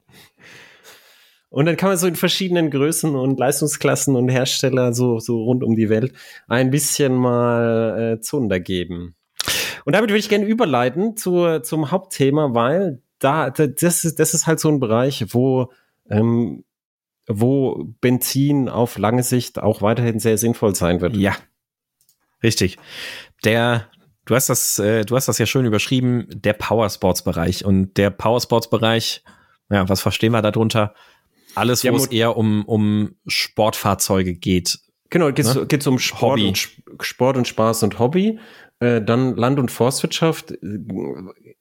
[1.50, 5.64] Und dann kann man so in verschiedenen Größen und Leistungsklassen und Hersteller so, so rund
[5.64, 6.12] um die Welt
[6.48, 9.16] ein bisschen mal äh, Zunder geben.
[9.86, 14.48] Und damit würde ich gerne überleiten zu, zum Hauptthema, weil da, das ist, das ist
[14.48, 15.72] halt so ein Bereich, wo,
[16.10, 16.64] ähm,
[17.28, 21.16] wo Benzin auf lange Sicht auch weiterhin sehr sinnvoll sein wird.
[21.16, 21.36] Ja.
[22.44, 22.78] Richtig.
[23.44, 23.90] Der
[24.26, 27.64] Du hast das, äh, du hast das ja schön überschrieben, der Powersports-Bereich.
[27.64, 29.24] Und der Powersports-Bereich,
[29.70, 30.96] ja, was verstehen wir darunter?
[31.54, 34.80] Alles, wo es eher um, um Sportfahrzeuge geht.
[35.12, 35.68] Genau, geht es ne?
[35.68, 36.70] geht's um Sport und,
[37.02, 38.40] Sport und Spaß und Hobby.
[38.80, 40.58] Äh, dann Land- und Forstwirtschaft äh,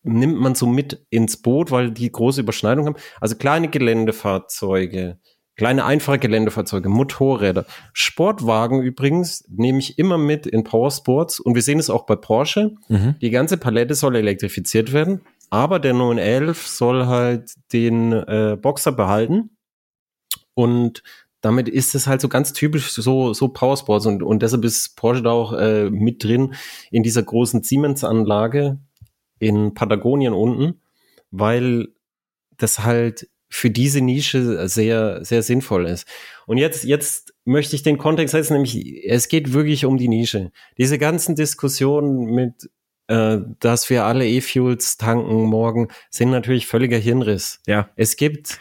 [0.02, 2.96] nimmt man so mit ins Boot, weil die große Überschneidung haben.
[3.20, 5.18] Also kleine Geländefahrzeuge,
[5.56, 7.64] Kleine einfache Geländefahrzeuge, Motorräder.
[7.92, 12.74] Sportwagen übrigens nehme ich immer mit in Powersports und wir sehen es auch bei Porsche.
[12.88, 13.14] Mhm.
[13.20, 19.50] Die ganze Palette soll elektrifiziert werden, aber der 911 soll halt den äh, Boxer behalten
[20.54, 21.04] und
[21.44, 25.22] damit ist es halt so ganz typisch so, so Powersports und, und deshalb ist Porsche
[25.22, 26.54] da auch äh, mit drin
[26.90, 28.78] in dieser großen Siemens-Anlage
[29.38, 30.80] in Patagonien unten,
[31.30, 31.88] weil
[32.56, 36.08] das halt für diese Nische sehr, sehr sinnvoll ist.
[36.46, 40.50] Und jetzt, jetzt möchte ich den Kontext setzen, nämlich es geht wirklich um die Nische.
[40.78, 42.70] Diese ganzen Diskussionen mit,
[43.08, 47.60] äh, dass wir alle E-Fuels tanken morgen, sind natürlich völliger Hirnriss.
[47.66, 47.90] Ja.
[47.96, 48.58] Es gibt,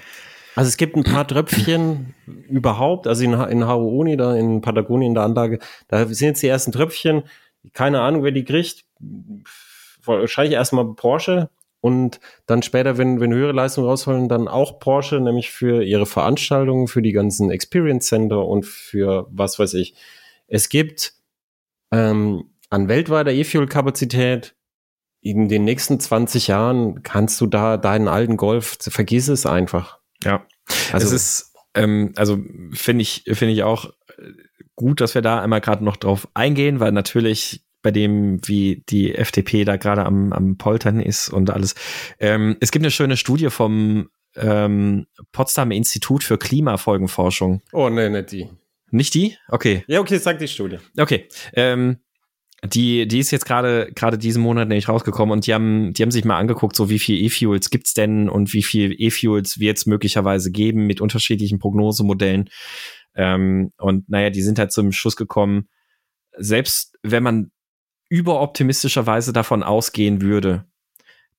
[0.56, 2.14] also es gibt ein paar Tröpfchen
[2.50, 6.48] überhaupt, also in, in Haruoni, da in Patagonien in der Anlage, da sind jetzt die
[6.48, 7.24] ersten Tröpfchen.
[7.74, 8.86] Keine Ahnung, wer die kriegt.
[10.06, 11.50] Wahrscheinlich erstmal Porsche,
[11.84, 16.88] und dann später, wenn, wenn höhere Leistungen rausholen, dann auch Porsche, nämlich für ihre Veranstaltungen,
[16.88, 19.94] für die ganzen Experience Center und für was weiß ich.
[20.48, 21.14] Es gibt
[21.92, 24.56] ähm, an weltweiter E-Fuel-Kapazität
[25.20, 30.00] in den nächsten 20 Jahren kannst du da deinen alten Golf, vergiss es einfach.
[30.24, 30.46] Ja,
[30.92, 32.38] also es ist, ähm, also
[32.74, 33.92] finde ich, finde ich auch
[34.76, 39.14] gut, dass wir da einmal gerade noch drauf eingehen, weil natürlich bei dem, wie die
[39.14, 41.76] FDP da gerade am, am Poltern ist und alles.
[42.20, 47.62] Ähm, es gibt eine schöne Studie vom ähm, Potsdamer Institut für Klimafolgenforschung.
[47.72, 48.50] Oh, nee, nicht die.
[48.90, 49.38] Nicht die?
[49.50, 49.84] Okay.
[49.88, 50.78] Ja, okay, sag die Studie.
[50.98, 51.28] Okay.
[51.54, 51.98] Ähm,
[52.66, 56.12] die, die ist jetzt gerade gerade diesen Monat nämlich rausgekommen und die haben, die haben
[56.12, 59.86] sich mal angeguckt, so wie viel E-Fuels gibt's denn und wie viel E-Fuels wird es
[59.86, 62.50] möglicherweise geben mit unterschiedlichen Prognosemodellen.
[63.16, 65.68] Ähm, und naja, die sind halt zum Schluss gekommen,
[66.38, 67.52] selbst wenn man
[68.10, 70.66] überoptimistischerweise davon ausgehen würde,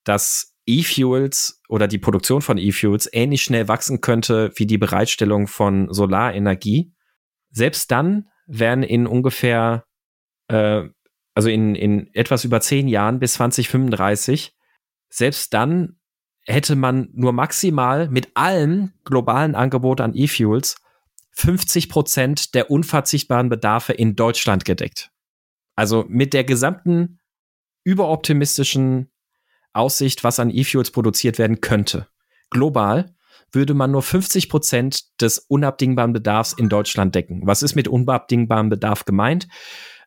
[0.03, 5.91] dass E-Fuels oder die Produktion von E-Fuels ähnlich schnell wachsen könnte wie die Bereitstellung von
[5.93, 6.91] Solarenergie,
[7.51, 9.85] selbst dann werden in ungefähr,
[10.47, 10.83] äh,
[11.35, 14.55] also in, in etwas über zehn Jahren bis 2035,
[15.09, 15.99] selbst dann
[16.45, 20.77] hätte man nur maximal mit allen globalen Angeboten an E-Fuels
[21.31, 25.11] 50 Prozent der unverzichtbaren Bedarfe in Deutschland gedeckt.
[25.75, 27.19] Also mit der gesamten
[27.83, 29.11] überoptimistischen
[29.73, 32.07] Aussicht, was an E-Fuels produziert werden könnte.
[32.49, 33.13] Global
[33.51, 37.41] würde man nur 50 Prozent des unabdingbaren Bedarfs in Deutschland decken.
[37.45, 39.47] Was ist mit unabdingbarem Bedarf gemeint?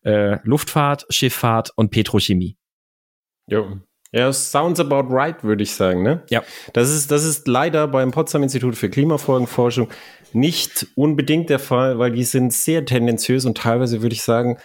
[0.04, 2.56] Äh, Luftfahrt, Schifffahrt und Petrochemie.
[3.46, 3.80] Jo.
[4.10, 6.22] Ja, sounds about right, würde ich sagen, ne?
[6.30, 6.42] Ja.
[6.72, 9.88] Das ist, das ist leider beim Potsdam Institut für Klimafolgenforschung
[10.32, 14.58] nicht unbedingt der Fall, weil die sind sehr tendenziös und teilweise würde ich sagen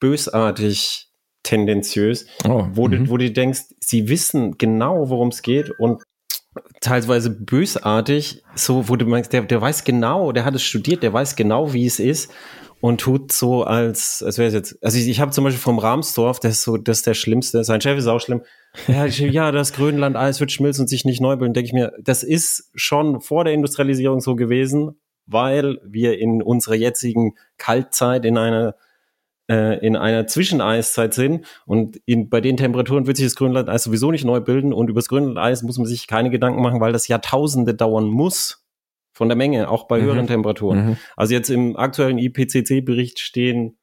[0.00, 1.08] bösartig
[1.44, 3.08] tendenziös, oh, wo, du, mhm.
[3.08, 6.02] wo du denkst, sie wissen genau, worum es geht und
[6.80, 11.12] teilweise bösartig, so wo du meinst, der, der weiß genau, der hat es studiert, der
[11.12, 12.32] weiß genau, wie es ist
[12.82, 15.78] und tut so als, als wäre es jetzt, also ich, ich habe zum Beispiel vom
[15.78, 18.42] Rahmsdorf, das ist so, das ist der Schlimmste, sein Chef ist auch schlimm,
[18.88, 21.92] ja, ja das Grönland, Eis wird schmilzen und sich nicht neu bilden, denke ich mir,
[22.00, 28.36] das ist schon vor der Industrialisierung so gewesen, weil wir in unserer jetzigen Kaltzeit in
[28.36, 28.74] einer
[29.48, 34.10] äh, in einer Zwischeneiszeit sind und in, bei den Temperaturen wird sich das Grönlandeis sowieso
[34.10, 37.06] nicht neu bilden und über das Grönlandeis muss man sich keine Gedanken machen, weil das
[37.06, 38.61] Jahrtausende dauern muss
[39.12, 40.04] von der Menge, auch bei mhm.
[40.04, 40.86] höheren Temperaturen.
[40.86, 40.96] Mhm.
[41.16, 43.78] Also jetzt im aktuellen IPCC-Bericht stehen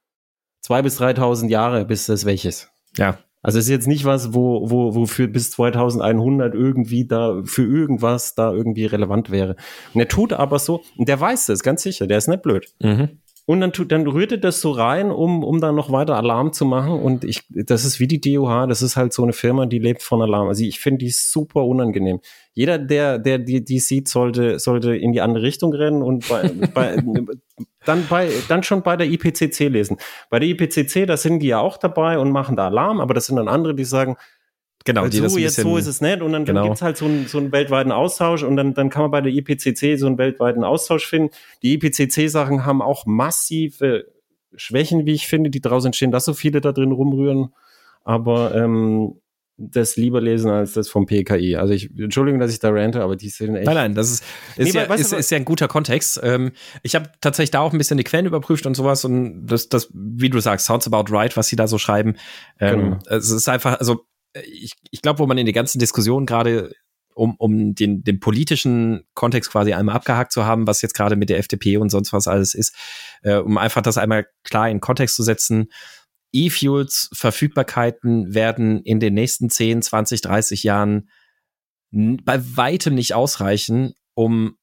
[0.61, 2.71] zwei bis 3.000 Jahre, bis das weg ist.
[2.97, 3.19] Ja.
[3.41, 7.63] Also es ist jetzt nicht was, wo, wo, wo für bis 2100 irgendwie da, für
[7.63, 9.55] irgendwas da irgendwie relevant wäre.
[9.93, 12.67] Und er tut aber so, und der weiß das, ganz sicher, der ist nicht blöd.
[12.81, 13.19] Mhm.
[13.49, 16.53] Und dann, tut, dann rührt er das so rein, um, um dann noch weiter Alarm
[16.53, 16.91] zu machen.
[16.91, 20.03] Und ich, das ist wie die DOH, das ist halt so eine Firma, die lebt
[20.03, 20.49] von Alarm.
[20.49, 22.19] Also ich finde die super unangenehm.
[22.53, 26.51] Jeder, der, der die, die sieht, sollte, sollte in die andere Richtung rennen und bei,
[26.75, 27.03] bei,
[27.85, 29.97] dann bei, dann schon bei der IPCC lesen.
[30.29, 33.25] Bei der IPCC, da sind die ja auch dabei und machen da Alarm, aber das
[33.25, 34.15] sind dann andere, die sagen,
[34.89, 36.23] Genau, die so, jetzt so ist es nicht.
[36.23, 36.61] Und dann, genau.
[36.61, 39.11] dann gibt es halt so einen, so einen weltweiten Austausch und dann, dann kann man
[39.11, 41.29] bei der IPCC so einen weltweiten Austausch finden.
[41.61, 44.05] Die IPCC-Sachen haben auch massive
[44.55, 47.53] Schwächen, wie ich finde, die daraus entstehen, dass so viele da drin rumrühren.
[48.03, 49.13] Aber ähm,
[49.57, 51.57] das lieber lesen als das vom PKI.
[51.57, 53.67] Also ich, Entschuldigung, dass ich da rante, aber die sind echt.
[53.67, 54.23] Nein, nein, das ist,
[54.55, 56.19] ist, nee, ja, ist, ist, ja ein guter Kontext.
[56.23, 59.69] Ähm, ich habe tatsächlich da auch ein bisschen die Quellen überprüft und sowas und das,
[59.69, 62.15] das, wie du sagst, sounds about right, was sie da so schreiben.
[62.59, 62.97] Ähm, genau.
[63.09, 66.71] Es ist einfach, also ich, ich glaube, wo man in die ganzen Diskussionen gerade
[67.19, 71.29] um, um den, den politischen Kontext quasi einmal abgehakt zu haben, was jetzt gerade mit
[71.29, 72.73] der FDP und sonst was alles ist,
[73.23, 75.67] äh, um einfach das einmal klar in Kontext zu setzen.
[76.31, 81.09] E-Fuels Verfügbarkeiten werden in den nächsten 10, 20, 30 Jahren
[81.91, 84.55] bei weitem nicht ausreichen, um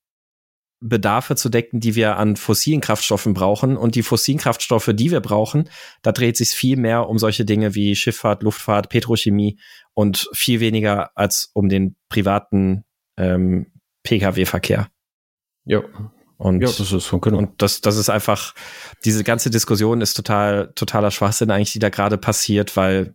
[0.80, 3.76] Bedarfe zu decken, die wir an fossilen Kraftstoffen brauchen.
[3.76, 5.70] Und die fossilen Kraftstoffe, die wir brauchen,
[6.02, 9.58] da dreht sich viel mehr um solche Dinge wie Schifffahrt, Luftfahrt, Petrochemie
[9.94, 12.84] und viel weniger als um den privaten
[13.16, 14.88] ähm, Pkw-Verkehr.
[15.64, 15.82] Ja.
[16.38, 17.38] Und, ja, das ist genau.
[17.38, 18.54] und das, das ist einfach,
[19.06, 23.14] diese ganze Diskussion ist total, totaler Schwachsinn eigentlich, die da gerade passiert, weil,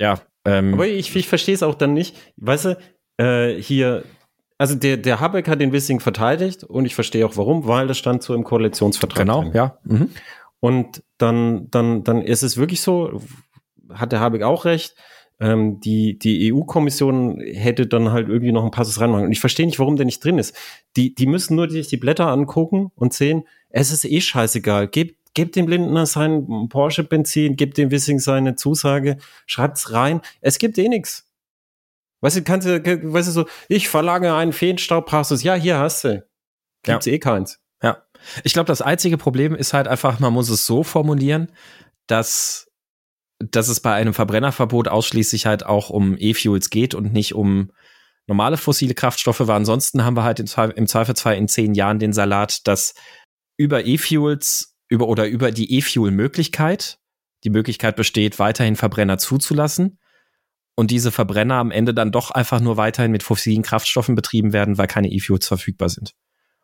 [0.00, 0.20] ja.
[0.44, 2.16] Ähm, Aber ich, ich verstehe es auch dann nicht.
[2.36, 2.78] Weißt du,
[3.18, 4.04] äh, hier
[4.58, 7.96] also der, der Habeck hat den Wissing verteidigt und ich verstehe auch warum, weil das
[7.96, 9.24] stand so im Koalitionsvertrag.
[9.24, 9.52] Genau, drin.
[9.54, 9.78] ja.
[9.84, 10.10] Mhm.
[10.60, 13.22] Und dann, dann, dann ist es wirklich so,
[13.92, 14.96] hat der Habeck auch recht,
[15.40, 19.26] ähm, die, die EU-Kommission hätte dann halt irgendwie noch ein Passus reinmachen.
[19.26, 20.56] Und ich verstehe nicht, warum der nicht drin ist.
[20.96, 24.88] Die, die müssen nur sich die Blätter angucken und sehen, es ist eh scheißegal.
[24.88, 30.20] Gebt, gebt dem Lindner sein Porsche-Benzin, gebt dem Wissing seine Zusage, schreibt's rein.
[30.40, 31.27] Es gibt eh nichts.
[32.20, 35.42] Weißt du, kannst du, weißt du so, ich verlange einen Feenstaubpassus.
[35.42, 36.26] Ja, hier hast du.
[36.82, 37.12] Gibt's ja.
[37.12, 37.60] eh keins.
[37.82, 38.02] Ja.
[38.42, 41.52] Ich glaube, das einzige Problem ist halt einfach, man muss es so formulieren,
[42.08, 42.68] dass,
[43.38, 47.70] dass es bei einem Verbrennerverbot ausschließlich halt auch um E-Fuels geht und nicht um
[48.26, 52.66] normale fossile Kraftstoffe, weil ansonsten haben wir halt im Zweifelsfall in zehn Jahren den Salat,
[52.66, 52.94] dass
[53.56, 56.98] über E-Fuels über oder über die E-Fuel-Möglichkeit
[57.44, 59.98] die Möglichkeit besteht, weiterhin Verbrenner zuzulassen
[60.78, 64.78] und diese Verbrenner am Ende dann doch einfach nur weiterhin mit fossilen Kraftstoffen betrieben werden,
[64.78, 66.14] weil keine E-Fuels verfügbar sind.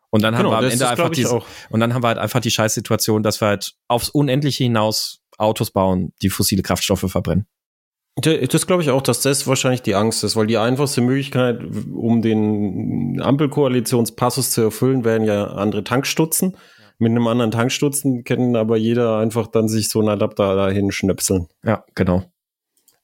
[0.09, 2.39] Und dann genau, haben wir am Ende einfach diese, und dann haben wir halt einfach
[2.39, 7.45] die Scheißsituation, dass wir halt aufs Unendliche hinaus Autos bauen, die fossile Kraftstoffe verbrennen.
[8.21, 11.59] Das glaube ich auch, dass das wahrscheinlich die Angst ist, weil die einfachste Möglichkeit,
[11.93, 16.55] um den Ampelkoalitionspassus zu erfüllen, wären ja andere Tankstutzen.
[16.99, 21.47] Mit einem anderen Tankstutzen können aber jeder einfach dann sich so einen Adapter dahin schnöpseln.
[21.65, 22.23] Ja, genau.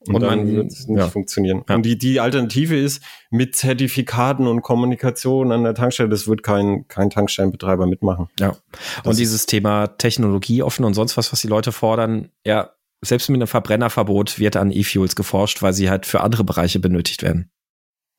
[0.08, 1.08] Und, und dann wird es nicht ja.
[1.08, 1.64] funktionieren.
[1.68, 1.76] Ja.
[1.76, 6.86] Und die, die Alternative ist, mit Zertifikaten und Kommunikation an der Tankstelle, das wird kein,
[6.88, 8.28] kein Tankstellenbetreiber mitmachen.
[8.38, 8.56] Ja.
[8.96, 12.72] Das und dieses Thema Technologie offen und sonst was, was die Leute fordern, ja,
[13.04, 17.22] selbst mit einem Verbrennerverbot wird an E-Fuels geforscht, weil sie halt für andere Bereiche benötigt
[17.22, 17.50] werden.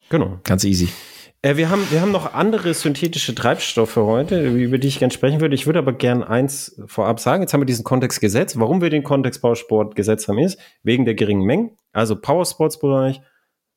[0.10, 0.40] Genau.
[0.44, 0.90] Ganz easy.
[1.44, 5.42] Äh, wir, haben, wir haben noch andere synthetische Treibstoffe heute, über die ich gerne sprechen
[5.42, 5.56] würde.
[5.56, 7.44] Ich würde aber gern eins vorab sagen.
[7.44, 8.60] Jetzt haben wir diesen Kontext gesetzt.
[8.60, 11.78] Warum wir den Kontext Bausport gesetzt haben, ist wegen der geringen Mengen.
[11.92, 13.22] Also Powersports-Bereich,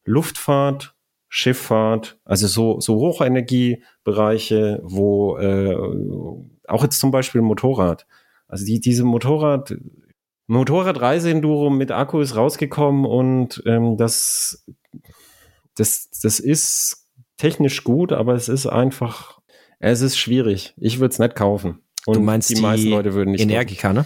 [0.05, 0.95] Luftfahrt,
[1.29, 5.77] Schifffahrt, also so, so Hochenergiebereiche, wo äh,
[6.69, 8.07] auch jetzt zum Beispiel Motorrad.
[8.47, 9.77] Also die, diese Motorrad,
[10.47, 14.65] Motorradreise-Enduro mit Akku ist rausgekommen und ähm, das,
[15.75, 17.06] das, das ist
[17.37, 19.41] technisch gut, aber es ist einfach,
[19.79, 20.75] es ist schwierig.
[20.79, 21.81] Ich würde es nicht kaufen.
[22.07, 23.97] Und du meinst die, meisten Leute würden nicht Energica, kaufen.
[23.97, 24.05] ne?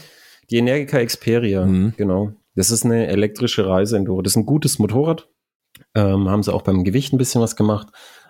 [0.50, 1.94] Die Energica Xperia, mhm.
[1.96, 2.32] genau.
[2.54, 4.22] Das ist eine elektrische Reise-Enduro.
[4.22, 5.28] Das ist ein gutes Motorrad.
[5.94, 7.88] Ähm, haben sie auch beim Gewicht ein bisschen was gemacht.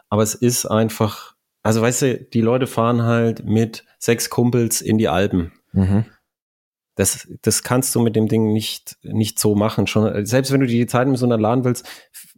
[0.08, 4.98] Aber es ist einfach, also weißt du, die Leute fahren halt mit sechs Kumpels in
[4.98, 5.52] die Alpen.
[5.72, 6.04] Mhm.
[7.00, 9.86] Das, das kannst du mit dem Ding nicht, nicht so machen.
[9.86, 11.88] Schon, selbst wenn du die Zeit mit so einer laden willst,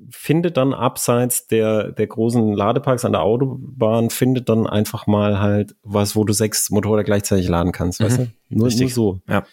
[0.09, 5.75] findet dann abseits der, der großen Ladeparks an der Autobahn, findet dann einfach mal halt
[5.83, 8.05] was, wo du sechs Motorräder gleichzeitig laden kannst, mhm.
[8.05, 8.23] weißt du?
[8.51, 9.21] Nur, nur so.
[9.29, 9.45] Ja.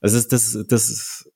[0.00, 1.30] Also das, das, das ist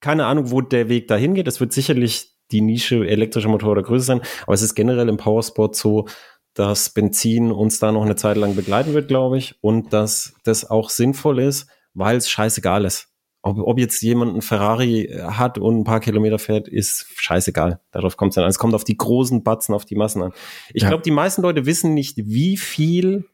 [0.00, 1.48] keine Ahnung, wo der Weg dahin geht.
[1.48, 5.76] Es wird sicherlich die Nische elektrischer Motorräder größer sein, aber es ist generell im Powersport
[5.76, 6.08] so,
[6.52, 10.68] dass Benzin uns da noch eine Zeit lang begleiten wird, glaube ich, und dass das
[10.68, 13.08] auch sinnvoll ist, weil es scheißegal ist.
[13.42, 17.80] Ob, ob jetzt jemand einen Ferrari hat und ein paar Kilometer fährt, ist scheißegal.
[17.90, 18.48] Darauf kommt es an.
[18.48, 20.32] Es kommt auf die großen Batzen, auf die Massen an.
[20.72, 20.88] Ich ja.
[20.88, 23.26] glaube, die meisten Leute wissen nicht, wie viel,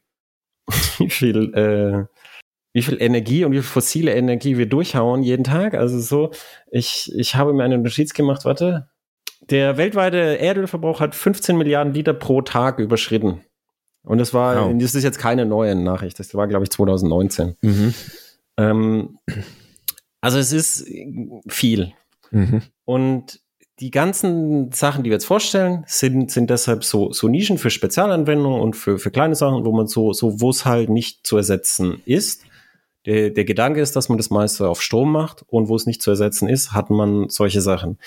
[0.97, 2.05] wie viel, äh,
[2.73, 5.75] wie viel Energie und wie viel fossile Energie wir durchhauen jeden Tag.
[5.75, 6.31] Also so,
[6.69, 8.89] ich, ich habe mir eine Notiz gemacht, warte,
[9.49, 13.41] der weltweite Erdölverbrauch hat 15 Milliarden Liter pro Tag überschritten.
[14.03, 14.73] Und das war, oh.
[14.77, 17.55] das ist jetzt keine neue Nachricht, das war, glaube ich, 2019.
[17.61, 17.93] Mhm.
[18.57, 19.19] Ähm,
[20.21, 20.87] also es ist
[21.47, 21.93] viel.
[22.31, 22.61] Mhm.
[22.85, 23.41] Und
[23.79, 28.61] die ganzen Sachen, die wir jetzt vorstellen, sind, sind deshalb so, so Nischen für Spezialanwendungen
[28.61, 32.01] und für, für kleine Sachen, wo man so, so, wo es halt nicht zu ersetzen
[32.05, 32.43] ist.
[33.07, 36.03] Der, der Gedanke ist, dass man das meiste auf Strom macht und wo es nicht
[36.03, 37.97] zu ersetzen ist, hat man solche Sachen.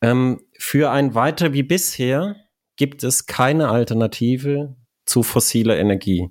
[0.00, 2.36] Ähm, für ein weiter wie bisher
[2.76, 6.30] gibt es keine Alternative zu fossiler Energie.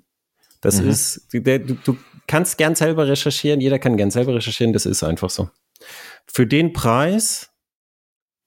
[0.60, 0.88] Das mhm.
[0.88, 1.96] ist, du, du
[2.28, 5.50] kannst gern selber recherchieren, jeder kann gern selber recherchieren, das ist einfach so.
[6.26, 7.50] Für den Preis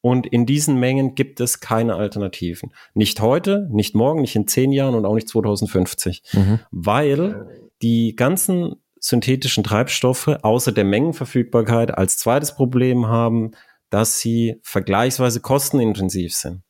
[0.02, 2.74] und in diesen Mengen gibt es keine Alternativen.
[2.94, 6.24] Nicht heute, nicht morgen, nicht in zehn Jahren und auch nicht 2050.
[6.34, 6.60] Mhm.
[6.72, 13.52] Weil die ganzen synthetischen Treibstoffe außer der Mengenverfügbarkeit als zweites Problem haben,
[13.90, 16.62] dass sie vergleichsweise kostenintensiv sind.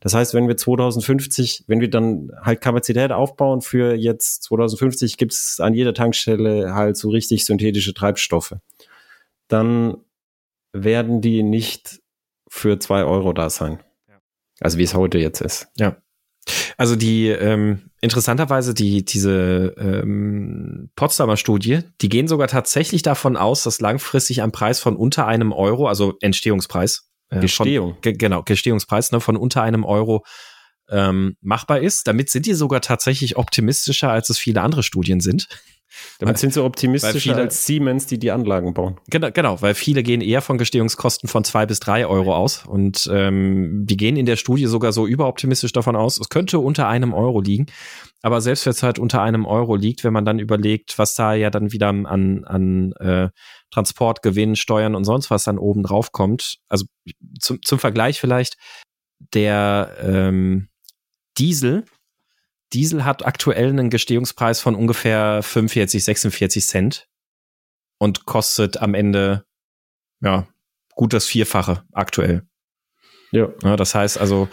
[0.00, 5.32] Das heißt, wenn wir 2050, wenn wir dann halt Kapazität aufbauen für jetzt 2050 gibt
[5.32, 8.56] es an jeder Tankstelle halt so richtig synthetische Treibstoffe,
[9.48, 9.98] dann
[10.72, 12.00] werden die nicht
[12.48, 13.80] für zwei Euro da sein.
[14.60, 15.68] Also wie es heute jetzt ist.
[15.78, 15.96] Ja.
[16.76, 23.62] Also die ähm, interessanterweise die diese ähm, Potsdamer Studie, die gehen sogar tatsächlich davon aus,
[23.64, 28.42] dass langfristig ein Preis von unter einem Euro, also Entstehungspreis, äh, Gestehung, von, ge genau
[28.42, 30.24] Gestehungspreis, ne, von unter einem Euro
[30.90, 32.06] ähm, machbar ist.
[32.06, 35.48] Damit sind die sogar tatsächlich optimistischer, als es viele andere Studien sind.
[36.20, 38.98] Damit sind sie optimistischer viele, als Siemens, die die Anlagen bauen.
[39.08, 43.08] Genau, genau, weil viele gehen eher von Gestehungskosten von zwei bis drei Euro aus und
[43.12, 47.12] ähm, die gehen in der Studie sogar so überoptimistisch davon aus, es könnte unter einem
[47.12, 47.66] Euro liegen.
[48.22, 51.34] Aber selbst wenn es halt unter einem Euro liegt, wenn man dann überlegt, was da
[51.34, 53.30] ja dann wieder an, an äh,
[53.70, 56.84] Transportgewinn, Steuern und sonst was dann oben drauf kommt, also
[57.40, 58.56] zum, zum Vergleich vielleicht,
[59.32, 60.68] der ähm,
[61.38, 61.84] Diesel
[62.72, 67.08] Diesel hat aktuell einen Gestehungspreis von ungefähr 45, 46 Cent
[67.98, 69.44] und kostet am Ende,
[70.20, 70.46] ja,
[70.94, 72.46] gut das Vierfache aktuell.
[73.32, 73.48] Ja.
[73.62, 73.76] ja.
[73.76, 74.48] Das heißt also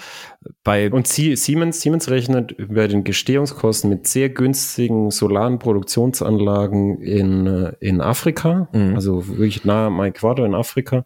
[0.64, 0.92] bei.
[0.92, 8.02] Und Siemens, Siemens rechnet über den Gestehungskosten mit sehr günstigen solaren Produktionsanlagen in, äh, in
[8.02, 8.96] Afrika, mhm.
[8.96, 11.06] also wirklich nah am Äquator in Afrika,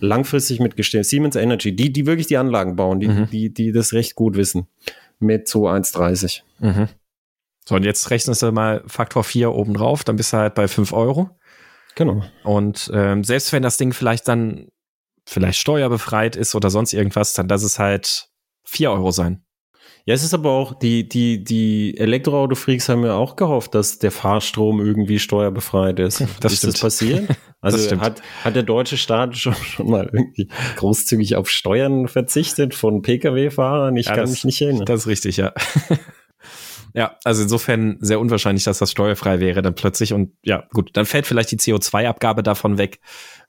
[0.00, 1.04] langfristig mit Gestehung.
[1.04, 3.28] Siemens Energy, die, die wirklich die Anlagen bauen, die, mhm.
[3.30, 4.68] die, die das recht gut wissen
[5.18, 6.42] mit so 1,30.
[6.60, 6.88] Mhm.
[7.68, 10.68] So, und jetzt rechnest du mal Faktor 4 oben drauf, dann bist du halt bei
[10.68, 11.30] 5 Euro.
[11.96, 12.22] Genau.
[12.44, 14.68] Und ähm, selbst wenn das Ding vielleicht dann
[15.28, 18.28] vielleicht steuerbefreit ist oder sonst irgendwas, dann lass es halt
[18.64, 19.44] 4 Euro sein.
[20.06, 24.10] Ja, es ist aber auch, die, die, die Elektroauto-Freaks haben ja auch gehofft, dass der
[24.10, 26.24] Fahrstrom irgendwie steuerbefreit ist.
[26.40, 26.74] Das ist stimmt.
[26.74, 27.28] das passiert?
[27.60, 33.02] Also hat, hat der deutsche Staat schon, schon mal irgendwie großzügig auf Steuern verzichtet von
[33.02, 33.96] Pkw-Fahrern?
[33.96, 34.86] Ich ja, kann das, mich nicht erinnern.
[34.86, 35.52] Das ist richtig, ja.
[36.94, 40.14] ja, also insofern sehr unwahrscheinlich, dass das steuerfrei wäre dann plötzlich.
[40.14, 43.00] Und ja, gut, dann fällt vielleicht die CO2-Abgabe davon weg.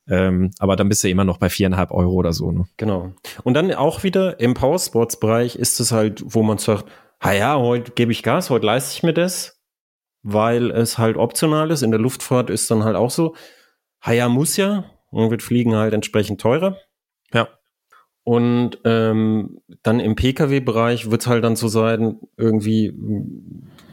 [0.10, 2.52] Ähm, aber dann bist du immer noch bei viereinhalb Euro oder so.
[2.52, 2.66] Ne?
[2.78, 3.14] Genau.
[3.44, 6.86] Und dann auch wieder im Powersports-Bereich ist es halt, wo man sagt,
[7.22, 9.62] ha ja, heute gebe ich Gas, heute leiste ich mir das,
[10.24, 11.84] weil es halt optional ist.
[11.84, 13.36] In der Luftfahrt ist dann halt auch so,
[14.02, 16.78] ha ja, muss ja, und wird Fliegen halt entsprechend teurer.
[17.32, 17.48] Ja.
[18.24, 22.94] Und ähm, dann im Pkw-Bereich wird es halt dann so sein, irgendwie,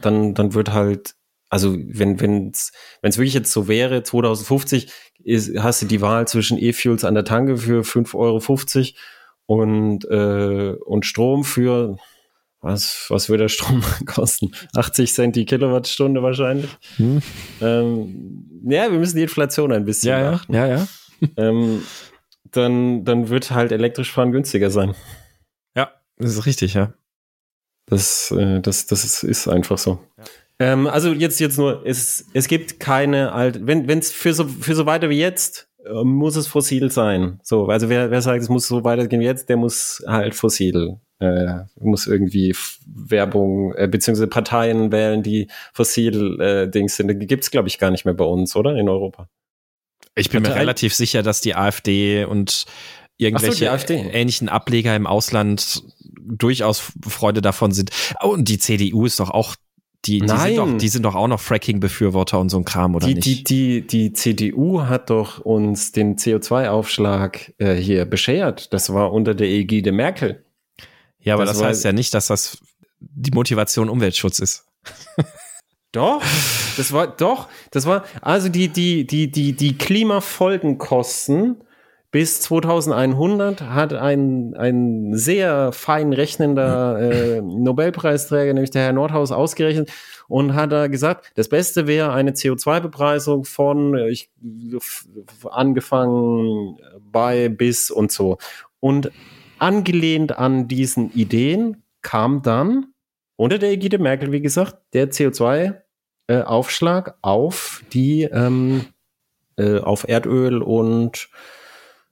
[0.01, 1.15] dann, dann wird halt
[1.49, 4.91] also wenn wenn es wirklich jetzt so wäre, 2050
[5.27, 10.73] ist, hast du die Wahl zwischen E-Fuels an der Tanke für 5,50 Euro und, äh,
[10.85, 11.97] und Strom für
[12.61, 14.51] was, was würde der Strom kosten?
[14.73, 16.71] 80 Cent die Kilowattstunde wahrscheinlich.
[16.95, 17.21] Hm.
[17.61, 20.53] Ähm, ja, wir müssen die Inflation ein bisschen ja, beachten.
[20.53, 20.77] Ja, ja.
[20.77, 20.87] ja.
[21.37, 21.83] ähm,
[22.51, 24.95] dann, dann wird halt elektrisch fahren günstiger sein.
[25.75, 26.93] Ja, das ist richtig, ja.
[27.85, 29.99] Das, äh, das, das ist, ist einfach so.
[30.17, 30.23] Ja.
[30.59, 34.75] Ähm, also jetzt, jetzt nur, es, es gibt keine alte, wenn es für so, für
[34.75, 37.39] so weiter wie jetzt, äh, muss es fossil sein.
[37.43, 40.99] So, also wer, wer sagt, es muss so weitergehen wie jetzt, der muss halt fossil
[41.19, 42.55] äh, muss irgendwie
[42.85, 47.07] Werbung äh, beziehungsweise Parteien wählen, die fossil äh, Dings sind.
[47.07, 49.27] Die gibt's glaube ich gar nicht mehr bei uns, oder in Europa.
[50.15, 52.65] Ich bin Partei mir relativ sicher, dass die AfD und
[53.17, 53.95] irgendwelche so, AfD.
[53.95, 55.83] ähnlichen Ableger im Ausland
[56.19, 57.91] durchaus Freude davon sind.
[58.21, 59.55] Oh, und die CDU ist doch auch
[60.07, 63.07] die, die, Sind doch, die sind doch auch noch Fracking-Befürworter und so ein Kram, oder
[63.07, 63.25] die, nicht?
[63.25, 68.73] Die, die, die CDU hat doch uns den CO2-Aufschlag äh, hier beschert.
[68.73, 70.45] Das war unter der Ägide Merkel.
[71.19, 72.57] Ja, aber das, das heißt ja nicht, dass das
[72.99, 74.65] die Motivation Umweltschutz ist.
[75.93, 76.21] Doch,
[76.75, 81.63] das war doch, das war also die die die die die Klimafolgenkosten
[82.11, 89.91] bis 2100 hat ein ein sehr fein rechnender äh, Nobelpreisträger, nämlich der Herr Nordhaus, ausgerechnet
[90.27, 94.29] und hat da gesagt, das Beste wäre eine CO2-Bepreisung von ich
[95.49, 98.37] angefangen bei bis und so.
[98.79, 99.11] Und
[99.59, 102.93] angelehnt an diesen Ideen kam dann
[103.35, 108.85] unter der Ägide Merkel, wie gesagt, der CO2-Aufschlag äh, auf die ähm,
[109.57, 111.29] äh, auf Erdöl und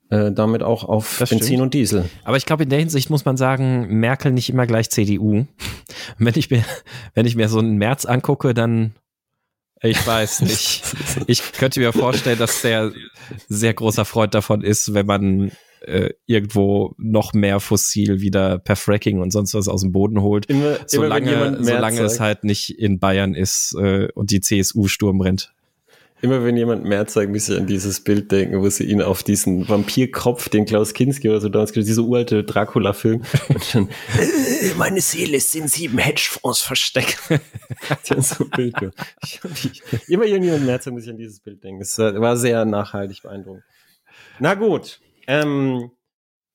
[0.09, 1.61] äh, damit auch auf das Benzin stimmt.
[1.61, 2.09] und Diesel.
[2.23, 5.45] Aber ich glaube, in der Hinsicht muss man sagen, Merkel nicht immer gleich CDU.
[6.17, 6.63] wenn ich mir,
[7.13, 8.93] wenn ich mir so einen März angucke, dann
[9.81, 10.83] ich weiß nicht.
[11.27, 12.91] Ich könnte mir vorstellen, dass der
[13.47, 15.51] sehr großer Freund davon ist, wenn man
[15.81, 20.47] äh, irgendwo noch mehr fossil wieder per Fracking und sonst was aus dem Boden holt.
[20.47, 25.21] Immer, solange immer solange es halt nicht in Bayern ist äh, und die CSU Sturm
[25.21, 25.53] rennt.
[26.25, 29.21] Immer wenn jemand mehr zeigt, muss ich an dieses Bild denken, wo sie ihn auf
[29.21, 35.01] diesen Vampirkopf, den Klaus Kinski oder so damals, dieser uralte Dracula-Film, und dann, äh, meine
[35.01, 37.19] Seele ist in sieben Hedgefonds versteckt.
[38.17, 38.73] so Bild,
[39.21, 41.83] ich, ich, immer irgendjemand mehr zeigt, muss ich an dieses Bild denken.
[41.83, 43.63] Es war sehr nachhaltig beeindruckend.
[44.39, 45.91] Na gut, ähm,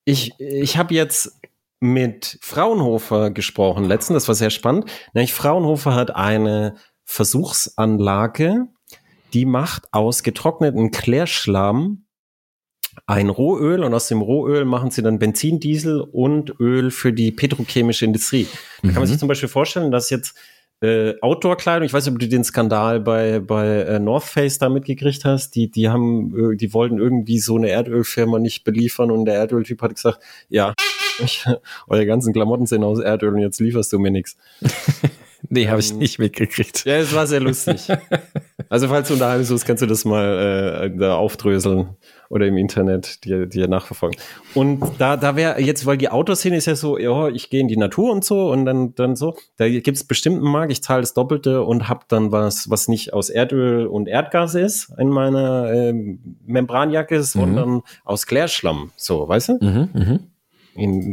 [0.03, 1.39] ich ich habe jetzt
[1.79, 4.91] mit Fraunhofer gesprochen letztens, das war sehr spannend.
[5.13, 8.67] Nämlich Fraunhofer hat eine Versuchsanlage,
[9.33, 12.05] die macht aus getrockneten Klärschlamm
[13.05, 17.31] ein Rohöl und aus dem Rohöl machen sie dann Benzin, Diesel und Öl für die
[17.31, 18.47] petrochemische Industrie.
[18.81, 19.19] Da kann man sich mhm.
[19.19, 20.37] zum Beispiel vorstellen, dass jetzt
[20.81, 21.85] äh, Outdoor-Kleidung.
[21.85, 25.55] Ich weiß nicht, ob du den Skandal bei, bei äh, North Face da mitgekriegt hast.
[25.55, 29.81] Die, die haben, äh, die wollten irgendwie so eine Erdölfirma nicht beliefern und der Erdöltyp
[29.81, 30.19] hat gesagt,
[30.49, 30.73] ja,
[31.87, 34.37] eure ganzen Klamotten sind aus Erdöl und jetzt lieferst du mir nichts.
[35.49, 36.85] nee, habe ich ähm, nicht mitgekriegt.
[36.85, 37.87] Ja, es war sehr lustig.
[38.69, 41.95] also falls du daheim suchst, kannst du das mal äh, da aufdröseln
[42.31, 44.17] oder im Internet dir, dir nachverfolgen.
[44.53, 47.67] Und da, da wäre jetzt, weil die Autoszene ist ja so, ja, ich gehe in
[47.67, 51.01] die Natur und so und dann, dann so, da gibt es bestimmten Markt, ich zahle
[51.01, 55.71] das Doppelte und habe dann was, was nicht aus Erdöl und Erdgas ist in meiner
[55.71, 55.93] äh,
[56.45, 57.23] Membranjacke, mhm.
[57.23, 58.91] sondern aus Klärschlamm.
[58.95, 59.57] So, weißt du?
[59.59, 60.19] Mhm, mh.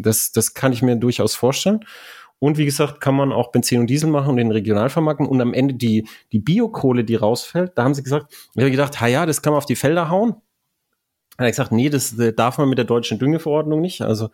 [0.03, 1.81] Das, das kann ich mir durchaus vorstellen.
[2.41, 5.27] Und wie gesagt, kann man auch Benzin und Diesel machen und den regional vermarkten.
[5.27, 9.01] Und am Ende die, die Biokohle, die rausfällt, da haben sie gesagt, ich habe gedacht,
[9.01, 10.37] ha ja, das kann man auf die Felder hauen
[11.39, 14.03] hat er gesagt, nee, das darf man mit der deutschen Düngeverordnung nicht.
[14.03, 14.31] Also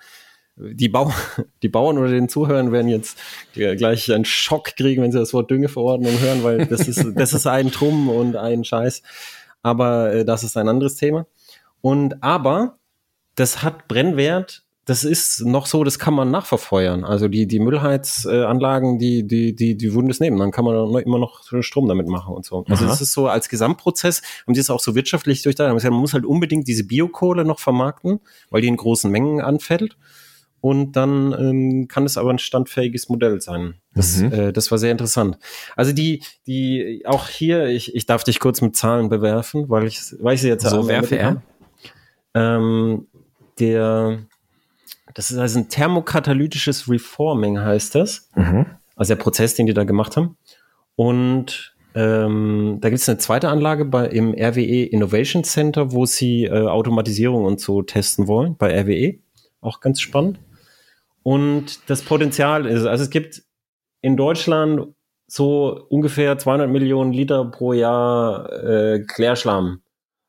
[0.57, 1.13] die, Bau
[1.63, 3.19] die Bauern oder den Zuhörern werden jetzt
[3.53, 7.47] gleich einen Schock kriegen, wenn sie das Wort Düngeverordnung hören, weil das ist, das ist
[7.47, 9.03] ein Trumm und ein Scheiß.
[9.63, 11.27] Aber äh, das ist ein anderes Thema.
[11.83, 12.79] Und aber
[13.35, 17.05] das hat Brennwert das ist noch so, das kann man nachverfeuern.
[17.05, 20.39] Also die, die Müllheizanlagen, die, die, die, die würden das nehmen.
[20.39, 22.65] Dann kann man immer noch Strom damit machen und so.
[22.69, 22.91] Also Aha.
[22.91, 25.73] das ist so als Gesamtprozess und die ist auch so wirtschaftlich durch da.
[25.73, 28.21] Man muss halt unbedingt diese Biokohle noch vermarkten,
[28.51, 29.97] weil die in großen Mengen anfällt.
[30.61, 33.75] Und dann ähm, kann es aber ein standfähiges Modell sein.
[33.95, 34.33] Das, mhm.
[34.33, 35.39] äh, das war sehr interessant.
[35.77, 40.01] Also die, die, auch hier, ich, ich darf dich kurz mit Zahlen bewerfen, weil ich,
[40.21, 41.43] weil ich sie jetzt so werfe er.
[42.35, 43.09] Ähm,
[43.59, 44.27] der
[45.13, 48.31] das ist also ein thermokatalytisches Reforming, heißt das.
[48.35, 48.67] Mhm.
[48.97, 50.37] Also der Prozess, den die da gemacht haben.
[50.97, 56.45] Und ähm, da gibt es eine zweite Anlage bei, im RWE Innovation Center, wo sie
[56.45, 59.19] äh, Automatisierung und so testen wollen, bei RWE.
[59.61, 60.39] Auch ganz spannend.
[61.23, 63.43] Und das Potenzial ist, also es gibt
[64.01, 64.95] in Deutschland
[65.27, 69.81] so ungefähr 200 Millionen Liter pro Jahr äh, Klärschlamm.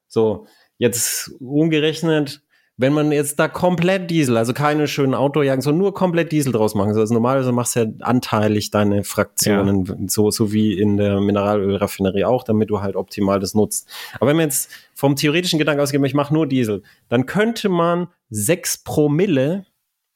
[0.08, 0.48] So,
[0.78, 2.42] jetzt umgerechnet,
[2.78, 6.76] wenn man jetzt da komplett Diesel, also keine schönen Autojagen, sondern nur komplett Diesel draus
[6.76, 9.96] machen, also normalerweise machst du ja anteilig deine Fraktionen, ja.
[10.08, 13.88] so, so wie in der Mineralölraffinerie auch, damit du halt optimal das nutzt.
[14.16, 18.08] Aber wenn man jetzt vom theoretischen Gedanken ausgeht, ich mache nur Diesel, dann könnte man
[18.30, 19.66] sechs Promille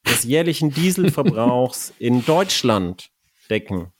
[0.05, 3.09] des jährlichen Dieselverbrauchs in Deutschland
[3.49, 3.93] decken.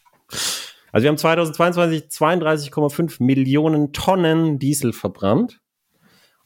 [0.91, 5.61] Also wir haben 2022 32,5 Millionen Tonnen Diesel verbrannt.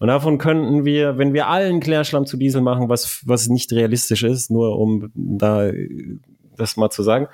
[0.03, 4.23] Und davon könnten wir, wenn wir allen Klärschlamm zu Diesel machen, was, was nicht realistisch
[4.23, 5.71] ist, nur um da
[6.57, 7.29] das mal zu sagen,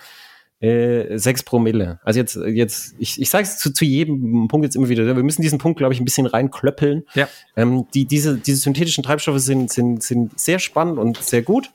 [0.59, 1.99] äh, 6 Promille.
[2.03, 5.23] Also jetzt, jetzt ich, ich sage es zu, zu jedem Punkt jetzt immer wieder, wir
[5.23, 7.05] müssen diesen Punkt, glaube ich, ein bisschen reinklöppeln.
[7.15, 7.27] Ja.
[7.55, 11.71] Ähm, die, diese, diese synthetischen Treibstoffe sind, sind, sind sehr spannend und sehr gut,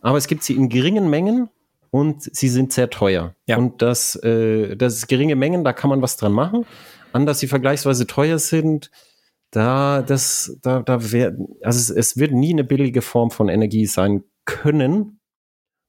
[0.00, 1.50] aber es gibt sie in geringen Mengen
[1.90, 3.34] und sie sind sehr teuer.
[3.44, 3.58] Ja.
[3.58, 6.64] Und das, äh, das geringe Mengen, da kann man was dran machen.
[7.12, 8.90] An, dass sie vergleichsweise teuer sind,
[9.50, 13.86] da, das, da, da wär, also es, es wird nie eine billige Form von Energie
[13.86, 15.20] sein können,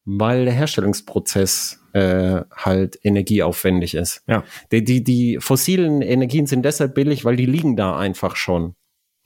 [0.06, 4.24] weil der Herstellungsprozess äh, halt energieaufwendig ist.
[4.28, 4.44] Ja.
[4.72, 8.76] Die, die, die fossilen Energien sind deshalb billig, weil die liegen da einfach schon.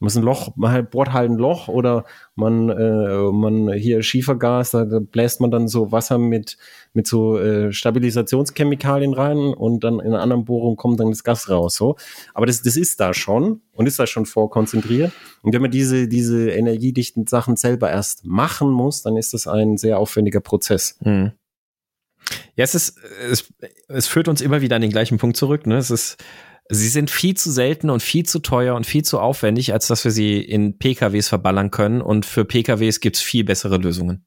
[0.04, 2.04] Man muss ein Loch, man halt bohrt halt ein Loch oder
[2.36, 6.58] man, äh, man hier Schiefergas, da, da bläst man dann so Wasser mit,
[6.91, 11.49] mit so äh, Stabilisationschemikalien rein und dann in einer anderen Bohrung kommt dann das Gas
[11.49, 11.76] raus.
[11.76, 11.95] So.
[12.34, 15.14] Aber das, das ist da schon und ist da schon vorkonzentriert.
[15.41, 19.78] Und wenn man diese, diese energiedichten Sachen selber erst machen muss, dann ist das ein
[19.78, 20.97] sehr aufwendiger Prozess.
[20.99, 21.32] Mhm.
[22.58, 22.97] Ja, es ist,
[23.32, 23.54] es,
[23.88, 25.66] es führt uns immer wieder an den gleichen Punkt zurück.
[25.66, 25.78] Ne?
[25.78, 26.18] Es ist
[26.70, 30.03] Sie sind viel zu selten und viel zu teuer und viel zu aufwendig, als dass
[30.05, 32.01] wir sie in PKWs verballern können.
[32.01, 34.26] Und für PKWs gibt's viel bessere Lösungen.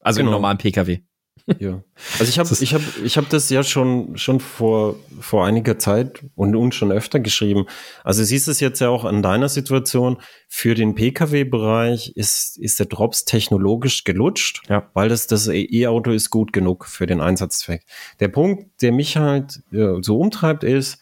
[0.00, 0.30] Also genau.
[0.30, 1.00] im normalen PKW.
[1.60, 1.82] Ja.
[2.18, 6.24] Also ich habe ich habe ich habe das ja schon schon vor vor einiger Zeit
[6.34, 7.66] und und schon öfter geschrieben.
[8.02, 10.16] Also siehst es jetzt ja auch an deiner Situation
[10.48, 14.90] für den PKW Bereich ist ist der Drops technologisch gelutscht, ja.
[14.94, 17.84] weil das das E-Auto ist gut genug für den Einsatzzweck.
[18.18, 20.98] Der Punkt, der mich halt ja, so umtreibt ist,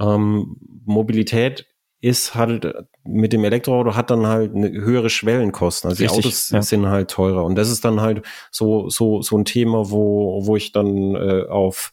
[0.00, 1.66] ähm, Mobilität
[2.00, 2.66] ist halt
[3.04, 5.90] mit dem Elektroauto hat dann halt eine höhere Schwellenkosten.
[5.90, 6.62] Also Richtig, die Autos ja.
[6.62, 7.44] sind halt teurer.
[7.44, 11.44] Und das ist dann halt so, so, so ein Thema, wo, wo ich dann äh,
[11.46, 11.92] auf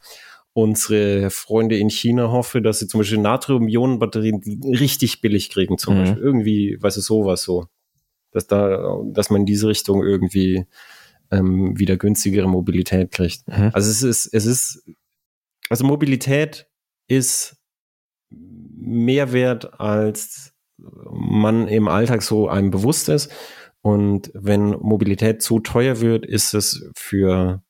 [0.54, 4.42] unsere Freunde in China hoffe, dass sie zum Beispiel Natrium-Ionen-Batterien
[4.80, 6.00] richtig billig kriegen, zum mhm.
[6.00, 6.24] Beispiel.
[6.24, 7.68] Irgendwie, weißt du, sowas so.
[8.32, 10.66] Dass da, dass man in diese Richtung irgendwie
[11.32, 13.48] ähm, wieder günstigere Mobilität kriegt.
[13.48, 13.72] Mhm.
[13.74, 14.90] Also es ist, es ist,
[15.70, 16.68] also Mobilität
[17.08, 17.57] ist
[18.88, 23.32] mehr wert, als man im Alltag so einem bewusst ist.
[23.82, 27.62] Und wenn Mobilität zu teuer wird, ist es für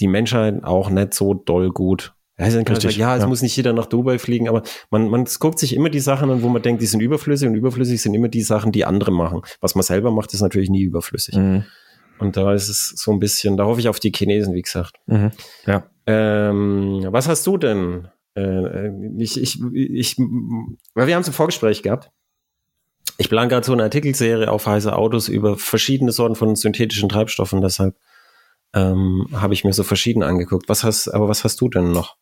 [0.00, 2.14] die Menschheit auch nicht so doll gut.
[2.38, 3.28] Ja, Richtig, sagen, ja es ja.
[3.28, 6.42] muss nicht jeder nach Dubai fliegen, aber man, man guckt sich immer die Sachen an,
[6.42, 9.42] wo man denkt, die sind überflüssig und überflüssig sind immer die Sachen, die andere machen.
[9.60, 11.36] Was man selber macht, ist natürlich nie überflüssig.
[11.36, 11.64] Mhm.
[12.18, 14.96] Und da ist es so ein bisschen, da hoffe ich auf die Chinesen, wie gesagt.
[15.06, 15.30] Mhm.
[15.66, 15.84] Ja.
[16.06, 21.82] Ähm, was hast du denn äh, ich, ich, ich, weil wir haben es im Vorgespräch
[21.82, 22.10] gehabt.
[23.18, 27.60] Ich plane gerade so eine Artikelserie auf heiße Autos über verschiedene Sorten von synthetischen Treibstoffen,
[27.60, 27.96] deshalb
[28.74, 30.68] ähm, habe ich mir so verschieden angeguckt.
[30.68, 32.16] Was hast, aber was hast du denn noch?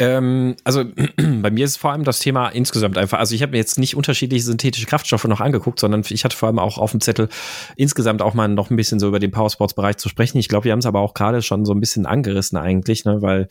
[0.00, 0.84] Ähm, also
[1.16, 3.96] bei mir ist vor allem das Thema insgesamt einfach, also ich habe mir jetzt nicht
[3.96, 7.28] unterschiedliche synthetische Kraftstoffe noch angeguckt, sondern ich hatte vor allem auch auf dem Zettel
[7.76, 10.38] insgesamt auch mal noch ein bisschen so über den Powersports-Bereich zu sprechen.
[10.38, 13.22] Ich glaube, wir haben es aber auch gerade schon so ein bisschen angerissen eigentlich, ne,
[13.22, 13.48] weil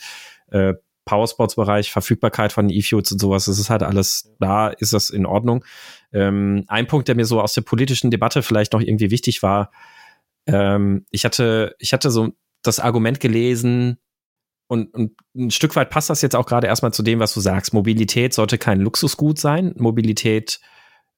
[0.52, 0.74] äh,
[1.06, 5.66] Powersports-Bereich, Verfügbarkeit von E-Fuels und sowas, das ist halt alles, da ist das in Ordnung.
[6.14, 9.72] Ähm, ein Punkt, der mir so aus der politischen Debatte vielleicht noch irgendwie wichtig war,
[10.46, 12.30] ähm, ich hatte, ich hatte so
[12.64, 13.98] das Argument gelesen,
[14.72, 17.42] und, und ein Stück weit passt das jetzt auch gerade erstmal zu dem, was du
[17.42, 17.74] sagst.
[17.74, 19.74] Mobilität sollte kein Luxusgut sein.
[19.78, 20.62] Mobilität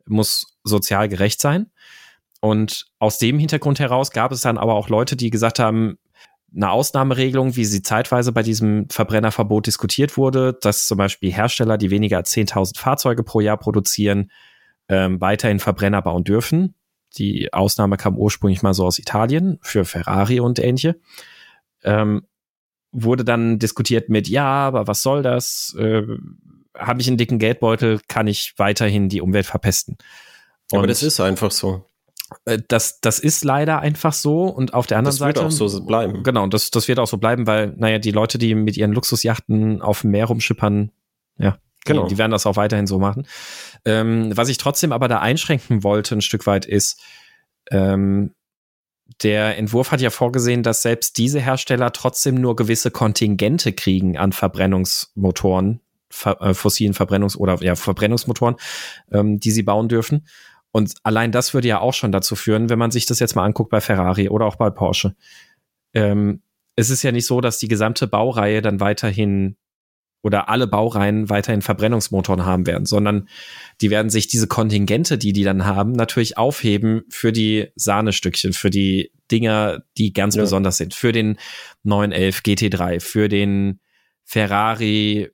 [0.08, 1.68] muss sozial gerecht sein.
[2.42, 6.00] Und aus dem Hintergrund heraus gab es dann aber auch Leute, die gesagt haben,
[6.56, 11.90] eine Ausnahmeregelung, wie sie zeitweise bei diesem Verbrennerverbot diskutiert wurde, dass zum Beispiel Hersteller, die
[11.90, 14.32] weniger als 10.000 Fahrzeuge pro Jahr produzieren,
[14.88, 16.76] ähm, weiterhin Verbrenner bauen dürfen.
[17.18, 21.00] Die Ausnahme kam ursprünglich mal so aus Italien für Ferrari und ähnliche.
[21.84, 22.28] Ähm,
[22.92, 25.76] wurde dann diskutiert mit, ja, aber was soll das?
[25.80, 26.04] Äh,
[26.78, 29.98] Habe ich einen dicken Geldbeutel, kann ich weiterhin die Umwelt verpesten.
[30.72, 31.86] Und aber das ist einfach so.
[32.46, 35.42] Äh, das, das ist leider einfach so und auf der anderen Seite.
[35.42, 36.24] Das wird auch so bleiben.
[36.24, 39.82] Genau, das, das wird auch so bleiben, weil, naja, die Leute, die mit ihren Luxusjachten
[39.82, 40.92] auf dem Meer rumschippern,
[41.38, 42.04] ja, genau.
[42.04, 43.28] die, die werden das auch weiterhin so machen.
[43.86, 47.02] Ähm, was ich trotzdem aber da einschränken wollte, ein Stück weit, ist,
[47.72, 48.34] ähm,
[49.22, 54.32] der Entwurf hat ja vorgesehen, dass selbst diese Hersteller trotzdem nur gewisse Kontingente kriegen an
[54.32, 58.56] Verbrennungsmotoren, ver, äh, fossilen Verbrennungs- oder ja, Verbrennungsmotoren,
[59.12, 60.26] ähm, die sie bauen dürfen.
[60.74, 63.46] Und allein das würde ja auch schon dazu führen, wenn man sich das jetzt mal
[63.46, 65.16] anguckt bei Ferrari oder auch bei Porsche.
[65.94, 66.42] Ähm,
[66.76, 69.56] es ist ja nicht so, dass die gesamte Baureihe dann weiterhin
[70.24, 73.28] oder alle Baureihen weiterhin Verbrennungsmotoren haben werden, sondern
[73.82, 78.72] die werden sich diese Kontingente, die die dann haben, natürlich aufheben für die Sahnestückchen, für
[78.72, 80.42] die Dinger, die ganz ja.
[80.42, 81.38] besonders sind, für den
[81.84, 83.80] 911 GT3, für den
[84.24, 85.30] Ferrari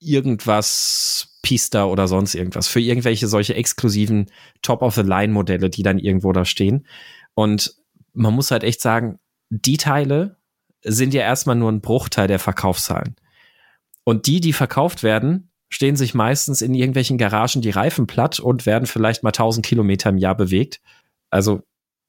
[0.00, 4.30] irgendwas Pista oder sonst irgendwas, für irgendwelche solche exklusiven
[4.62, 6.86] Top-of-the-Line-Modelle, die dann irgendwo da stehen.
[7.34, 7.76] Und
[8.14, 9.18] man muss halt echt sagen,
[9.50, 10.36] die Teile
[10.84, 13.16] sind ja erstmal nur ein Bruchteil der Verkaufszahlen.
[14.04, 18.66] Und die, die verkauft werden, stehen sich meistens in irgendwelchen Garagen die Reifen platt und
[18.66, 20.80] werden vielleicht mal 1000 Kilometer im Jahr bewegt.
[21.30, 21.62] Also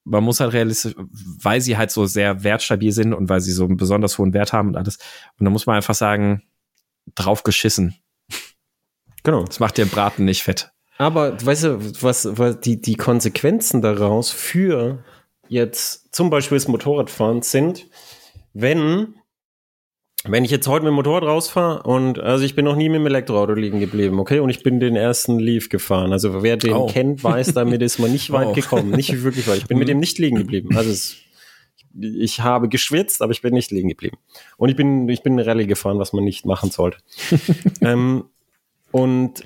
[0.04, 3.64] man muss halt realistisch, weil sie halt so sehr wertstabil sind und weil sie so
[3.66, 4.98] einen besonders hohen Wert haben und alles.
[5.40, 6.44] Und da muss man einfach sagen,
[7.16, 7.96] drauf geschissen.
[9.24, 9.44] Genau.
[9.44, 10.72] Das macht den Braten nicht fett.
[10.98, 15.04] Aber weißt du, was, was die, die Konsequenzen daraus für
[15.48, 17.88] jetzt zum Beispiel das Motorradfahren sind,
[18.54, 19.16] wenn
[20.26, 23.00] wenn ich jetzt heute mit dem Motorrad rausfahre und also ich bin noch nie mit
[23.00, 24.40] dem Elektroauto liegen geblieben, okay?
[24.40, 26.14] Und ich bin den ersten Leaf gefahren.
[26.14, 26.88] Also wer den oh.
[26.88, 28.54] kennt, weiß, damit ist man nicht weit oh.
[28.54, 28.92] gekommen.
[28.92, 29.58] Nicht wirklich weit.
[29.58, 30.78] Ich bin mit dem nicht liegen geblieben.
[30.78, 31.18] Also es,
[32.00, 34.18] ich habe geschwitzt, aber ich bin nicht liegen geblieben.
[34.56, 37.00] Und ich bin, ich bin eine Rallye gefahren, was man nicht machen sollte.
[37.82, 38.24] ähm,
[38.94, 39.44] und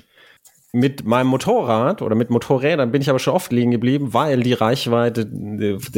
[0.72, 4.52] mit meinem Motorrad oder mit Motorrädern bin ich aber schon oft liegen geblieben, weil die
[4.52, 5.26] Reichweite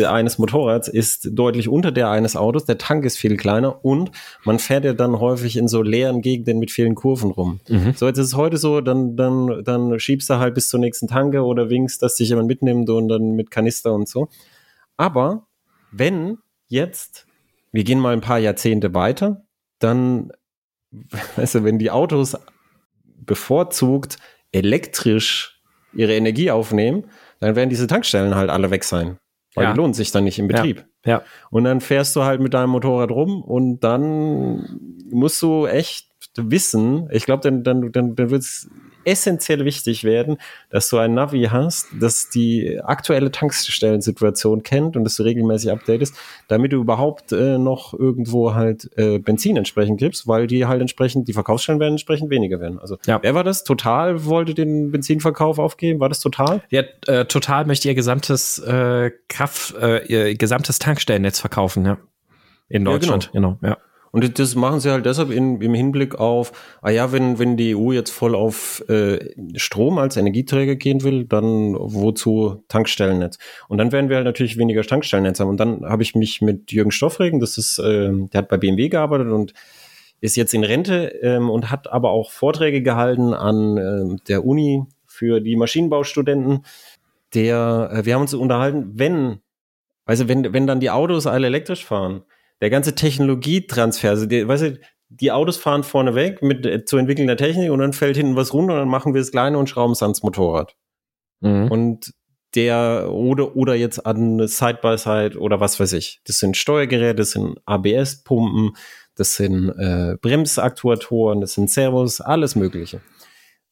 [0.09, 2.67] eines Motorrads ist deutlich unter der eines Autos.
[2.67, 4.13] Der Tank ist viel kleiner und
[4.45, 7.59] man fährt ja dann häufig in so leeren Gegenden mit vielen Kurven rum.
[7.69, 7.95] Mhm.
[7.97, 11.09] So, jetzt ist es heute so, dann, dann, dann schiebst du halt bis zur nächsten
[11.09, 14.29] Tanke oder winkst, dass dich jemand mitnimmt und dann mit Kanister und so.
[14.97, 15.49] Aber
[15.91, 16.39] wenn
[16.69, 17.27] jetzt,
[17.73, 19.43] wir gehen mal ein paar Jahrzehnte weiter,
[19.81, 20.31] dann,
[21.37, 22.37] weißt du, wenn die Autos
[23.25, 24.19] bevorzugt
[24.53, 25.61] elektrisch
[25.93, 27.07] ihre Energie aufnehmen,
[27.41, 29.19] dann werden diese Tankstellen halt alle weg sein.
[29.55, 29.73] Weil ja.
[29.73, 30.87] die lohnen sich dann nicht im Betrieb.
[31.05, 31.13] Ja.
[31.13, 31.23] ja.
[31.51, 37.09] Und dann fährst du halt mit deinem Motorrad rum und dann musst du echt wissen,
[37.11, 38.71] ich glaube, dann, dann, dann, dann wird es
[39.05, 40.39] essentiell wichtig werden,
[40.71, 46.15] dass du ein Navi hast, das die aktuelle Tankstellensituation kennt und das du regelmäßig updatest,
[46.49, 51.29] damit du überhaupt äh, noch irgendwo halt äh, Benzin entsprechend gibst, weil die halt entsprechend,
[51.29, 52.79] die Verkaufsstellen werden entsprechend weniger werden.
[52.79, 53.19] Also ja.
[53.23, 53.65] wer war das?
[53.65, 56.01] Total wollte den Benzinverkauf aufgeben?
[56.01, 56.63] War das total?
[56.71, 61.99] Ja, äh, total möchte ihr gesamtes äh, Kraft, äh, ihr gesamtes Tankstellennetz verkaufen, ja.
[62.69, 63.59] In Deutschland, ja, genau.
[63.61, 63.79] genau, ja.
[64.13, 66.53] Und das machen sie halt deshalb in, im Hinblick auf,
[66.83, 69.19] ah ja, wenn, wenn die EU jetzt voll auf äh,
[69.57, 73.39] Strom als Energieträger gehen will, dann wozu Tankstellennetz?
[73.69, 75.49] Und dann werden wir halt natürlich weniger Tankstellennetz haben.
[75.49, 78.89] Und dann habe ich mich mit Jürgen Stoffregen, das ist, äh, der hat bei BMW
[78.89, 79.55] gearbeitet und
[80.21, 84.85] ist jetzt in Rente ähm, und hat aber auch Vorträge gehalten an äh, der Uni
[85.07, 86.65] für die Maschinenbaustudenten.
[87.35, 89.39] Der, äh, wir haben uns unterhalten, wenn,
[90.05, 92.23] also wenn, wenn dann die Autos alle elektrisch fahren,
[92.61, 96.97] der ganze Technologietransfer, also die, weißt du, die Autos fahren vorne weg mit äh, zu
[96.97, 99.69] entwickelnder Technik und dann fällt hinten was runter und dann machen wir das kleine und
[99.69, 100.77] schrauben es ans Motorrad.
[101.41, 101.71] Mhm.
[101.71, 102.15] Und
[102.55, 106.21] der oder oder jetzt an Side by Side oder was weiß ich.
[106.25, 108.77] Das sind Steuergeräte, das sind ABS-Pumpen,
[109.15, 113.01] das sind äh, Bremsaktuatoren, das sind Servos, alles Mögliche.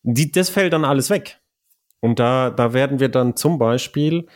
[0.02, 1.40] Die, das fällt dann alles weg.
[2.00, 4.26] Und da, da werden wir dann zum Beispiel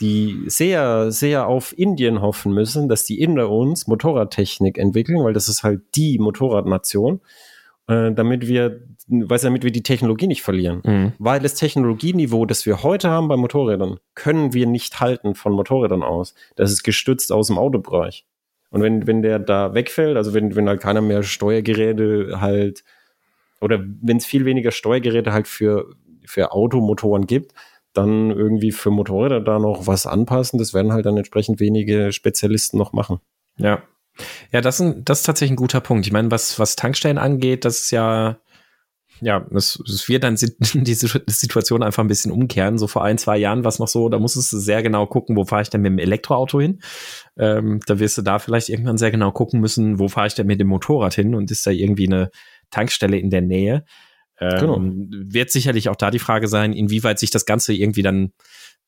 [0.00, 5.48] die sehr, sehr auf Indien hoffen müssen, dass die Inder uns Motorradtechnik entwickeln, weil das
[5.48, 7.20] ist halt die Motorradnation,
[7.86, 10.80] äh, damit wir, weiß damit wir die Technologie nicht verlieren.
[10.84, 11.12] Mhm.
[11.18, 16.02] Weil das Technologieniveau, das wir heute haben bei Motorrädern, können wir nicht halten von Motorrädern
[16.02, 16.34] aus.
[16.56, 18.24] Das ist gestützt aus dem Autobereich.
[18.70, 22.84] Und wenn, wenn der da wegfällt, also wenn, wenn halt keiner mehr Steuergeräte halt,
[23.60, 25.92] oder wenn es viel weniger Steuergeräte halt für,
[26.24, 27.52] für Automotoren gibt,
[27.92, 30.58] dann irgendwie für Motorräder da noch was anpassen.
[30.58, 33.20] Das werden halt dann entsprechend wenige Spezialisten noch machen.
[33.56, 33.82] Ja.
[34.52, 36.06] Ja, das, ist, das ist tatsächlich ein guter Punkt.
[36.06, 38.38] Ich meine, was, was Tankstellen angeht, das ist ja,
[39.20, 40.36] ja, es, es wird dann
[40.74, 42.78] diese Situation einfach ein bisschen umkehren.
[42.78, 45.36] So vor ein, zwei Jahren war es noch so, da musstest du sehr genau gucken,
[45.36, 46.80] wo fahre ich denn mit dem Elektroauto hin?
[47.38, 50.46] Ähm, da wirst du da vielleicht irgendwann sehr genau gucken müssen, wo fahre ich denn
[50.46, 52.30] mit dem Motorrad hin und ist da irgendwie eine
[52.70, 53.84] Tankstelle in der Nähe?
[54.40, 54.76] Genau.
[54.76, 58.32] Ähm, wird sicherlich auch da die Frage sein, inwieweit sich das Ganze irgendwie dann,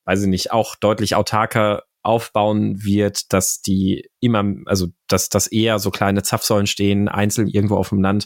[0.05, 5.79] weiß ich nicht, auch deutlich autarker aufbauen wird, dass die immer, also dass das eher
[5.79, 8.25] so kleine Zapfsäulen stehen, einzeln irgendwo auf dem Land,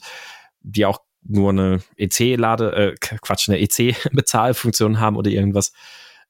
[0.62, 5.74] die auch nur eine EC-Lade, äh, Quatsch, eine EC-Bezahlfunktion haben oder irgendwas.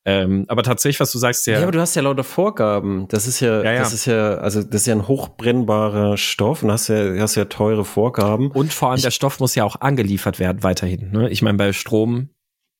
[0.05, 1.57] Ähm, aber tatsächlich, was du sagst, ja.
[1.57, 3.07] Ja, aber du hast ja lauter Vorgaben.
[3.09, 6.63] Das ist ja, ja, ja, das ist ja, also das ist ja ein hochbrennbarer Stoff
[6.63, 8.49] und hast ja, hast ja teure Vorgaben.
[8.51, 11.11] Und vor allem ich, der Stoff muss ja auch angeliefert werden weiterhin.
[11.11, 11.29] Ne?
[11.29, 12.29] Ich meine, bei Strom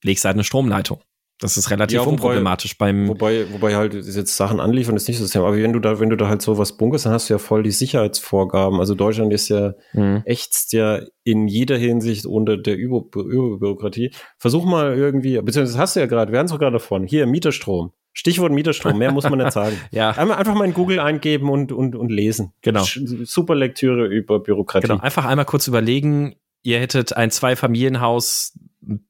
[0.04, 1.02] legst du halt eine Stromleitung.
[1.40, 3.08] Das ist relativ ja, wobei, unproblematisch beim.
[3.08, 5.46] Wobei, wobei halt jetzt Sachen anliefern ist nicht so das Thema.
[5.48, 7.62] Aber wenn du da, wenn du da halt sowas bunkerst, dann hast du ja voll
[7.62, 8.80] die Sicherheitsvorgaben.
[8.80, 10.24] Also Deutschland ist ja mhm.
[10.26, 14.12] ächzt ja in jeder Hinsicht unter der Über Überbürokratie.
[14.40, 17.06] Versuch mal irgendwie, beziehungsweise hast du ja gerade, wir haben es gerade davon.
[17.06, 17.92] Hier, Mieterstrom.
[18.14, 19.80] Stichwort Mieterstrom, mehr muss man nicht sagen.
[19.92, 20.10] ja.
[20.10, 22.52] Einmal einfach mal in Google eingeben und, und, und lesen.
[22.64, 22.84] Genau.
[22.84, 24.88] Super Lektüre über Bürokratie.
[24.88, 28.58] Genau, einfach einmal kurz überlegen, ihr hättet ein Zweifamilienhaus,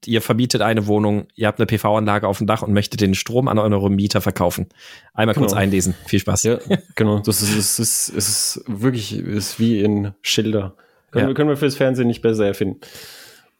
[0.05, 3.47] ihr verbietet eine Wohnung, ihr habt eine PV-Anlage auf dem Dach und möchtet den Strom
[3.47, 4.67] an eure Mieter verkaufen.
[5.13, 5.61] Einmal kurz genau.
[5.61, 5.95] einlesen.
[6.05, 6.43] Viel Spaß.
[6.43, 6.59] Ja,
[6.95, 7.19] genau.
[7.19, 10.75] Das ist, es ist, es ist wirklich, ist wie in Schilder.
[11.11, 11.27] Können, ja.
[11.29, 12.79] wir, können wir fürs Fernsehen nicht besser erfinden.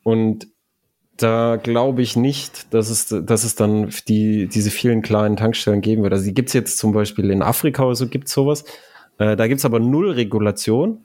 [0.04, 0.48] Und
[1.18, 6.04] da glaube ich nicht, dass es, dass es dann die, diese vielen kleinen Tankstellen geben
[6.04, 6.14] wird.
[6.14, 8.64] Also die gibt's jetzt zum Beispiel in Afrika oder so gibt's sowas.
[9.18, 11.04] Äh, da gibt's aber null Regulation.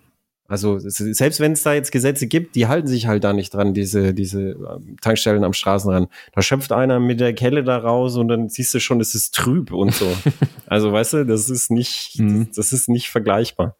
[0.52, 3.72] Also selbst wenn es da jetzt Gesetze gibt, die halten sich halt da nicht dran,
[3.72, 6.10] diese, diese ähm, Tankstellen am Straßenrand.
[6.34, 9.34] Da schöpft einer mit der Kelle da raus und dann siehst du schon, es ist
[9.34, 10.14] trüb und so.
[10.66, 12.48] also weißt du, das ist nicht, mhm.
[12.48, 13.78] das, das ist nicht vergleichbar.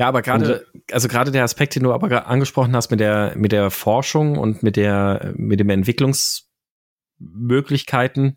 [0.00, 3.52] Ja, aber gerade, also gerade der Aspekt, den du aber angesprochen hast mit der, mit
[3.52, 8.36] der Forschung und mit der, mit dem Entwicklungsmöglichkeiten,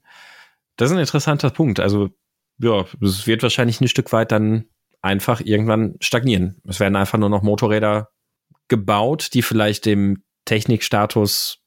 [0.78, 1.80] das ist ein interessanter Punkt.
[1.80, 2.12] Also,
[2.60, 4.66] ja, es wird wahrscheinlich ein Stück weit dann
[5.02, 6.62] einfach irgendwann stagnieren.
[6.68, 8.10] Es werden einfach nur noch Motorräder
[8.68, 11.60] gebaut, die vielleicht dem Technikstatus,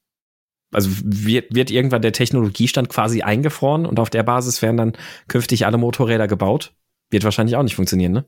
[0.73, 4.93] also wird, wird irgendwann der Technologiestand quasi eingefroren und auf der Basis werden dann
[5.29, 6.75] künftig alle Motorräder gebaut.
[7.11, 8.25] Wird wahrscheinlich auch nicht funktionieren, ne?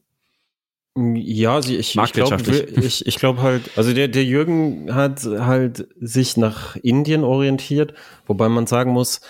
[0.97, 2.43] Ja, sie, ich, ich glaube
[2.81, 7.93] ich, ich glaub halt, also der, der Jürgen hat halt sich nach Indien orientiert,
[8.27, 9.21] wobei man sagen muss,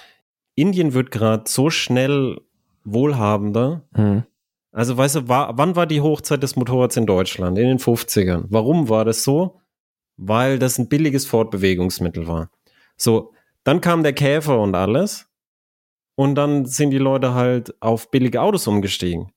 [0.55, 2.41] Indien wird gerade so schnell
[2.85, 4.22] wohlhabender, hm.
[4.77, 7.57] Also, weißt du, war, wann war die Hochzeit des Motorrads in Deutschland?
[7.57, 8.45] In den 50ern.
[8.51, 9.59] Warum war das so?
[10.18, 12.51] Weil das ein billiges Fortbewegungsmittel war.
[12.99, 13.33] So,
[13.64, 15.31] dann kam der Käfer und alles.
[16.14, 19.33] Und dann sind die Leute halt auf billige Autos umgestiegen.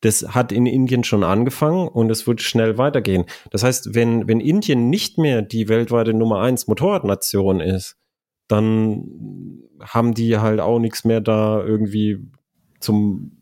[0.00, 3.24] Das hat in Indien schon angefangen und es wird schnell weitergehen.
[3.50, 7.96] Das heißt, wenn, wenn Indien nicht mehr die weltweite Nummer eins Motorradnation ist,
[8.46, 12.18] dann haben die halt auch nichts mehr da irgendwie
[12.78, 13.37] zum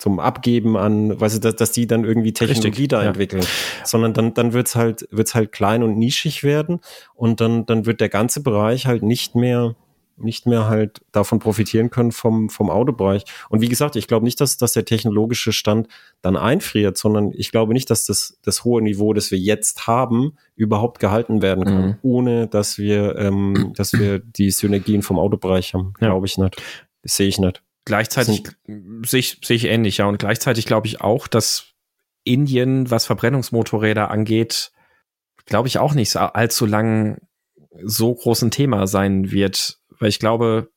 [0.00, 3.08] zum Abgeben an, weißt du, dass, dass die dann irgendwie Technologie Richtig, da ja.
[3.08, 3.44] entwickeln,
[3.84, 6.80] sondern dann, dann wird's halt, wird's halt klein und nischig werden
[7.14, 9.76] und dann, dann wird der ganze Bereich halt nicht mehr,
[10.16, 13.24] nicht mehr halt davon profitieren können vom, vom Autobereich.
[13.50, 15.86] Und wie gesagt, ich glaube nicht, dass, dass der technologische Stand
[16.22, 20.36] dann einfriert, sondern ich glaube nicht, dass das, das hohe Niveau, das wir jetzt haben,
[20.56, 21.96] überhaupt gehalten werden kann, mhm.
[22.00, 25.92] ohne dass wir, ähm, dass wir die Synergien vom Autobereich haben.
[26.00, 26.08] Ja.
[26.08, 26.56] Glaube ich nicht.
[27.02, 27.62] Sehe ich nicht.
[27.84, 28.44] Gleichzeitig
[29.04, 30.06] sehe ich, sehe ich ähnlich, ja.
[30.06, 31.74] Und gleichzeitig glaube ich auch, dass
[32.24, 34.72] Indien, was Verbrennungsmotorräder angeht,
[35.46, 37.18] glaube ich auch nicht allzu lang
[37.82, 39.78] so groß ein Thema sein wird.
[39.98, 40.70] Weil ich glaube,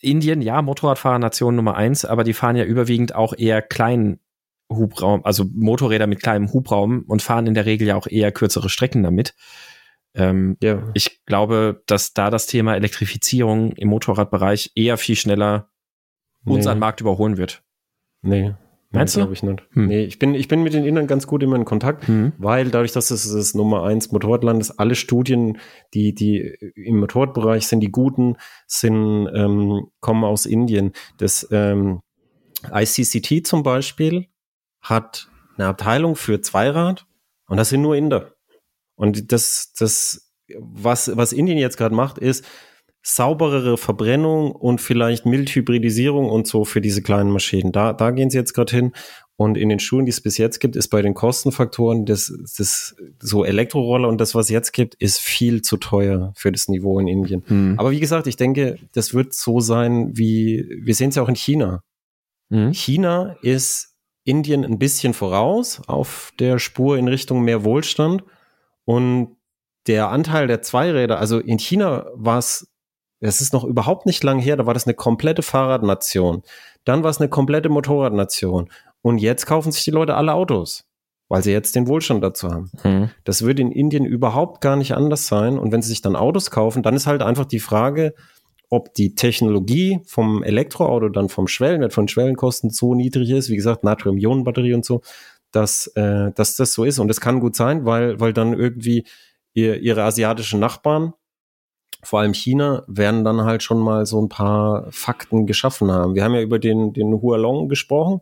[0.00, 4.18] Indien, ja, Motorradfahrernation Nummer eins, aber die fahren ja überwiegend auch eher kleinen
[4.68, 8.68] Hubraum, also Motorräder mit kleinem Hubraum und fahren in der Regel ja auch eher kürzere
[8.68, 9.34] Strecken damit.
[10.14, 10.90] Ähm, ja.
[10.94, 15.70] Ich glaube, dass da das Thema Elektrifizierung im Motorradbereich eher viel schneller
[16.44, 16.54] nee.
[16.54, 17.62] unseren Markt überholen wird.
[18.22, 18.54] Nee.
[18.92, 19.30] Meinst du?
[19.32, 19.62] ich nicht.
[19.72, 19.86] Hm.
[19.86, 22.32] Nee, ich bin, ich bin mit den Innern ganz gut immer in Kontakt, hm.
[22.36, 25.58] weil dadurch, dass es das Nummer eins Motorradland ist, alle Studien,
[25.94, 26.40] die, die
[26.74, 28.36] im Motorradbereich sind, die guten,
[28.66, 30.92] sind, ähm, kommen aus Indien.
[31.16, 32.00] Das ähm,
[32.70, 34.26] ICCT zum Beispiel
[34.82, 37.06] hat eine Abteilung für Zweirad
[37.48, 38.34] und das sind nur Inder.
[38.94, 42.44] Und das, das, was, was Indien jetzt gerade macht, ist,
[43.02, 47.72] sauberere Verbrennung und vielleicht Mildhybridisierung und so für diese kleinen Maschinen.
[47.72, 48.92] Da, da gehen sie jetzt gerade hin.
[49.36, 52.94] Und in den Schulen, die es bis jetzt gibt, ist bei den Kostenfaktoren das, das
[53.18, 57.00] so Elektroroller und das, was es jetzt gibt, ist viel zu teuer für das Niveau
[57.00, 57.42] in Indien.
[57.48, 57.74] Hm.
[57.76, 61.28] Aber wie gesagt, ich denke, das wird so sein, wie wir sehen es ja auch
[61.28, 61.82] in China.
[62.50, 62.72] Hm.
[62.72, 68.22] China ist Indien ein bisschen voraus auf der Spur in Richtung mehr Wohlstand
[68.84, 69.36] und
[69.88, 72.71] der Anteil der Zweiräder, also in China war es
[73.22, 76.42] es ist noch überhaupt nicht lang her, da war das eine komplette Fahrradnation.
[76.84, 78.68] Dann war es eine komplette Motorradnation.
[79.00, 80.84] Und jetzt kaufen sich die Leute alle Autos,
[81.28, 82.70] weil sie jetzt den Wohlstand dazu haben.
[82.82, 83.10] Mhm.
[83.24, 85.58] Das würde in Indien überhaupt gar nicht anders sein.
[85.58, 88.14] Und wenn sie sich dann Autos kaufen, dann ist halt einfach die Frage,
[88.68, 93.84] ob die Technologie vom Elektroauto dann vom Schwellenwert, von Schwellenkosten so niedrig ist, wie gesagt,
[93.84, 95.00] Natrium-Ionen-Batterie und so,
[95.52, 96.98] dass, äh, dass das so ist.
[96.98, 99.04] Und das kann gut sein, weil, weil dann irgendwie
[99.52, 101.12] ihr, ihre asiatischen Nachbarn
[102.02, 106.14] vor allem China, werden dann halt schon mal so ein paar Fakten geschaffen haben.
[106.14, 108.20] Wir haben ja über den, den Hualong gesprochen,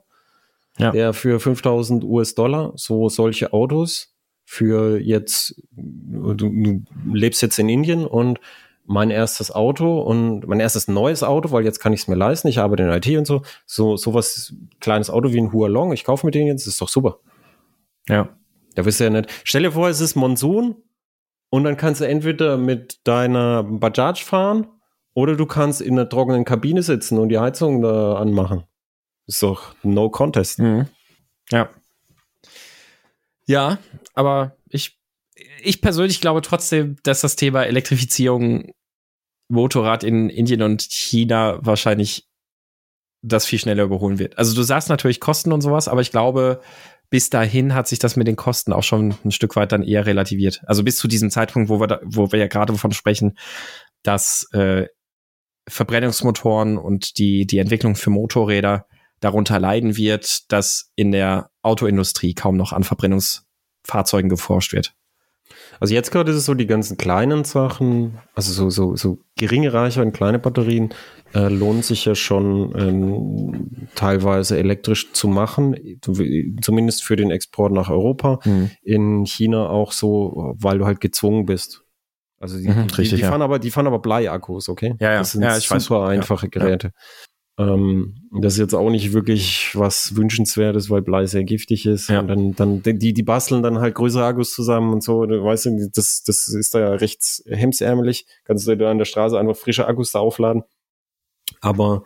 [0.78, 0.90] ja.
[0.90, 4.14] der für 5000 US-Dollar so solche Autos
[4.44, 8.40] für jetzt, du, du lebst jetzt in Indien und
[8.84, 12.48] mein erstes Auto und mein erstes neues Auto, weil jetzt kann ich es mir leisten,
[12.48, 16.26] ich arbeite in IT und so, so sowas kleines Auto wie ein Hualong, ich kaufe
[16.26, 17.20] mir den jetzt, ist doch super.
[18.08, 18.28] Ja.
[18.74, 19.28] Da wirst du ja nicht.
[19.44, 20.76] Stell dir vor, es ist Monsun
[21.50, 24.66] und dann kannst du entweder mit deiner Bajaj fahren
[25.14, 28.64] oder du kannst in einer trockenen Kabine sitzen und die Heizung da anmachen.
[29.26, 30.60] Ist doch no contest.
[30.60, 30.86] Mhm.
[31.50, 31.68] Ja.
[33.46, 33.78] Ja,
[34.14, 34.98] aber ich,
[35.62, 38.72] ich persönlich glaube trotzdem, dass das Thema Elektrifizierung
[39.48, 42.28] Motorrad in Indien und China wahrscheinlich
[43.22, 44.38] das viel schneller überholen wird.
[44.38, 46.60] Also du sagst natürlich Kosten und sowas, aber ich glaube,
[47.10, 50.06] bis dahin hat sich das mit den Kosten auch schon ein Stück weit dann eher
[50.06, 50.62] relativiert.
[50.66, 53.36] Also bis zu diesem Zeitpunkt, wo wir, da, wo wir ja gerade davon sprechen,
[54.02, 54.86] dass äh,
[55.68, 58.86] Verbrennungsmotoren und die, die Entwicklung für Motorräder
[59.18, 64.94] darunter leiden wird, dass in der Autoindustrie kaum noch an Verbrennungsfahrzeugen geforscht wird.
[65.80, 69.72] Also jetzt gerade ist es so die ganzen kleinen Sachen, also so, so, so geringe
[69.72, 70.94] Reichweiten, kleine Batterien,
[71.34, 75.76] äh, lohnt sich ja schon ähm, teilweise elektrisch zu machen,
[76.60, 78.40] zumindest für den Export nach Europa.
[78.44, 78.70] Mhm.
[78.82, 81.84] In China auch so, weil du halt gezwungen bist.
[82.40, 83.28] Also die, mhm, richtig, die, die ja.
[83.28, 84.94] fahren aber, die fahren aber Bleiakkus, okay?
[84.98, 85.18] Ja, ja.
[85.18, 86.18] Das sind ja, super weiß.
[86.18, 86.92] einfache Geräte.
[87.58, 92.08] Ähm, das ist jetzt auch nicht wirklich was Wünschenswertes, weil Blei sehr giftig ist.
[92.08, 92.20] Ja.
[92.20, 95.26] Und dann, dann, die, die basteln dann halt größere Akkus zusammen und so.
[95.26, 98.26] Du weißt, das, das ist da ja recht hemsärmelig.
[98.44, 100.62] Kannst du da an der Straße einfach frische Akkus da aufladen.
[101.60, 102.04] Aber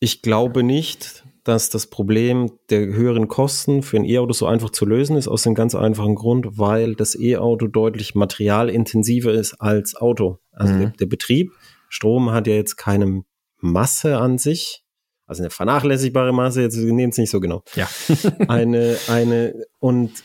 [0.00, 4.84] ich glaube nicht, dass das Problem der höheren Kosten für ein E-Auto so einfach zu
[4.84, 10.38] lösen ist, aus dem ganz einfachen Grund, weil das E-Auto deutlich materialintensiver ist als Auto.
[10.52, 10.78] Also mhm.
[10.78, 11.52] der, der Betrieb,
[11.88, 13.24] Strom hat ja jetzt keine
[13.62, 14.84] Masse an sich,
[15.26, 17.62] also eine vernachlässigbare Masse, jetzt nehmen es nicht so genau.
[17.74, 17.88] Ja.
[18.48, 20.24] eine, eine, und,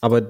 [0.00, 0.28] aber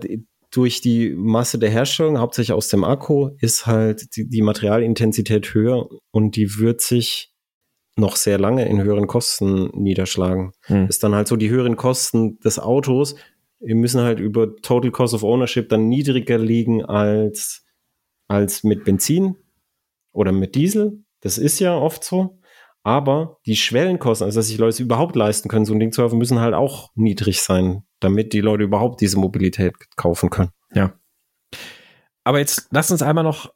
[0.50, 5.88] durch die Masse der Herstellung, hauptsächlich aus dem Akku, ist halt die, die Materialintensität höher
[6.10, 7.32] und die wird sich
[7.94, 10.52] noch sehr lange in höheren Kosten niederschlagen.
[10.62, 10.86] Hm.
[10.88, 13.14] Ist dann halt so, die höheren Kosten des Autos
[13.60, 17.64] wir müssen halt über Total Cost of Ownership dann niedriger liegen als,
[18.28, 19.36] als mit Benzin
[20.12, 21.04] oder mit Diesel.
[21.20, 22.38] Das ist ja oft so.
[22.86, 26.18] Aber die Schwellenkosten, also dass sich Leute überhaupt leisten können, so ein Ding zu kaufen,
[26.18, 30.50] müssen halt auch niedrig sein, damit die Leute überhaupt diese Mobilität kaufen können.
[30.72, 30.92] Ja.
[32.22, 33.52] Aber jetzt lass uns einmal noch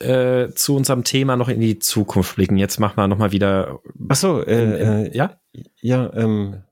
[0.00, 2.58] äh, zu unserem Thema noch in die Zukunft blicken.
[2.58, 3.80] Jetzt machen wir noch mal wieder.
[4.10, 5.40] Ach so, äh, äh, ja,
[5.80, 6.12] ja.
[6.12, 6.62] Ähm,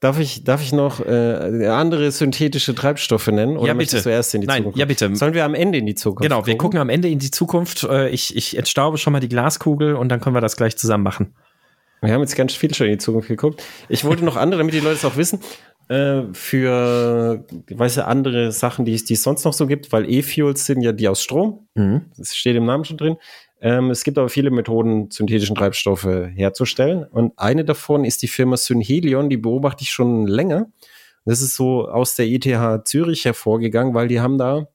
[0.00, 3.58] darf ich, darf ich noch äh, andere synthetische Treibstoffe nennen?
[3.58, 4.02] Oder ja, bitte.
[4.02, 4.78] Zuerst in die Nein, Zukunft?
[4.80, 5.14] ja, bitte.
[5.14, 6.22] Sollen wir am Ende in die Zukunft?
[6.22, 6.52] Genau, gucken?
[6.52, 7.84] wir gucken am Ende in die Zukunft.
[7.84, 11.04] Äh, ich, ich entstaube schon mal die Glaskugel und dann können wir das gleich zusammen
[11.04, 11.36] machen.
[12.00, 13.62] Wir haben jetzt ganz viel schon in die Zukunft geguckt.
[13.88, 15.40] Ich wollte noch andere, damit die Leute es auch wissen,
[15.88, 20.10] äh, für, weißt du, andere Sachen, die es, die es sonst noch so gibt, weil
[20.10, 21.66] E-Fuels sind ja die aus Strom.
[21.74, 22.06] Mhm.
[22.16, 23.16] Das steht im Namen schon drin.
[23.60, 27.04] Ähm, es gibt aber viele Methoden, synthetischen Treibstoffe herzustellen.
[27.04, 30.66] Und eine davon ist die Firma Synhelion, die beobachte ich schon länger.
[31.24, 34.68] Das ist so aus der ETH Zürich hervorgegangen, weil die haben da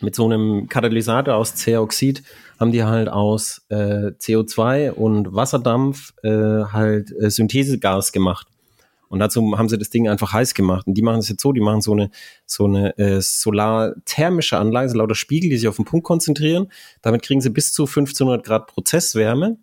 [0.00, 2.22] mit so einem Katalysator aus C-Oxid
[2.58, 8.46] haben die halt aus äh, CO2 und Wasserdampf äh, halt äh, Synthesegas gemacht.
[9.08, 10.86] Und dazu haben sie das Ding einfach heiß gemacht.
[10.86, 12.10] Und die machen es jetzt so, die machen so eine,
[12.46, 16.70] so eine äh, solarthermische Anlage, so lauter Spiegel, die sich auf den Punkt konzentrieren.
[17.02, 19.58] Damit kriegen sie bis zu 1500 Grad Prozesswärme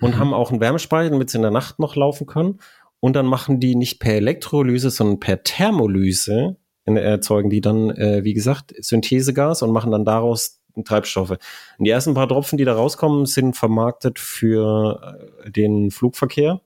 [0.00, 0.18] und mhm.
[0.18, 2.58] haben auch einen Wärmespeicher, damit sie in der Nacht noch laufen können.
[3.00, 6.56] Und dann machen die nicht per Elektrolyse, sondern per Thermolyse
[6.86, 11.30] erzeugen die dann, äh, wie gesagt, Synthesegas und machen dann daraus Treibstoffe.
[11.30, 16.60] Und die ersten paar Tropfen, die da rauskommen, sind vermarktet für äh, den Flugverkehr.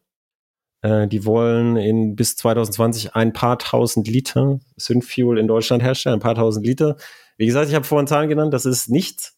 [0.82, 6.20] Äh, die wollen in bis 2020 ein paar tausend Liter Synfuel in Deutschland herstellen, ein
[6.20, 6.96] paar tausend Liter.
[7.36, 9.36] Wie gesagt, ich habe vorhin Zahlen genannt, das ist nichts.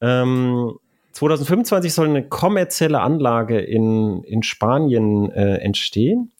[0.00, 0.78] Ähm,
[1.12, 6.32] 2025 soll eine kommerzielle Anlage in, in Spanien äh, entstehen.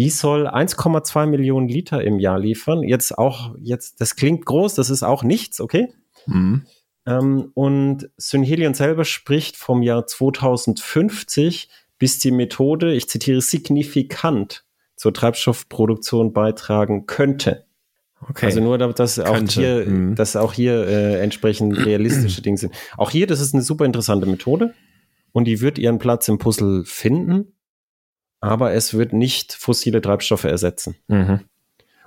[0.00, 2.82] Die soll 1,2 Millionen Liter im Jahr liefern.
[2.82, 5.92] Jetzt auch, jetzt, das klingt groß, das ist auch nichts, okay?
[6.24, 6.62] Mhm.
[7.04, 14.64] Ähm, und Synhelion selber spricht vom Jahr 2050 bis die Methode, ich zitiere, signifikant
[14.96, 17.66] zur Treibstoffproduktion beitragen könnte.
[18.26, 18.46] Okay.
[18.46, 19.52] Also nur, dass auch könnte.
[19.60, 20.14] hier, mhm.
[20.14, 22.72] dass auch hier äh, entsprechend realistische Dinge sind.
[22.96, 24.72] Auch hier, das ist eine super interessante Methode
[25.32, 27.52] und die wird ihren Platz im Puzzle finden,
[28.40, 30.96] aber es wird nicht fossile Treibstoffe ersetzen.
[31.08, 31.40] Mhm.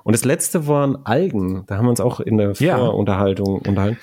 [0.04, 1.64] Und das letzte waren Algen.
[1.68, 3.70] Da haben wir uns auch in der Vorunterhaltung ja.
[3.70, 4.00] unterhalten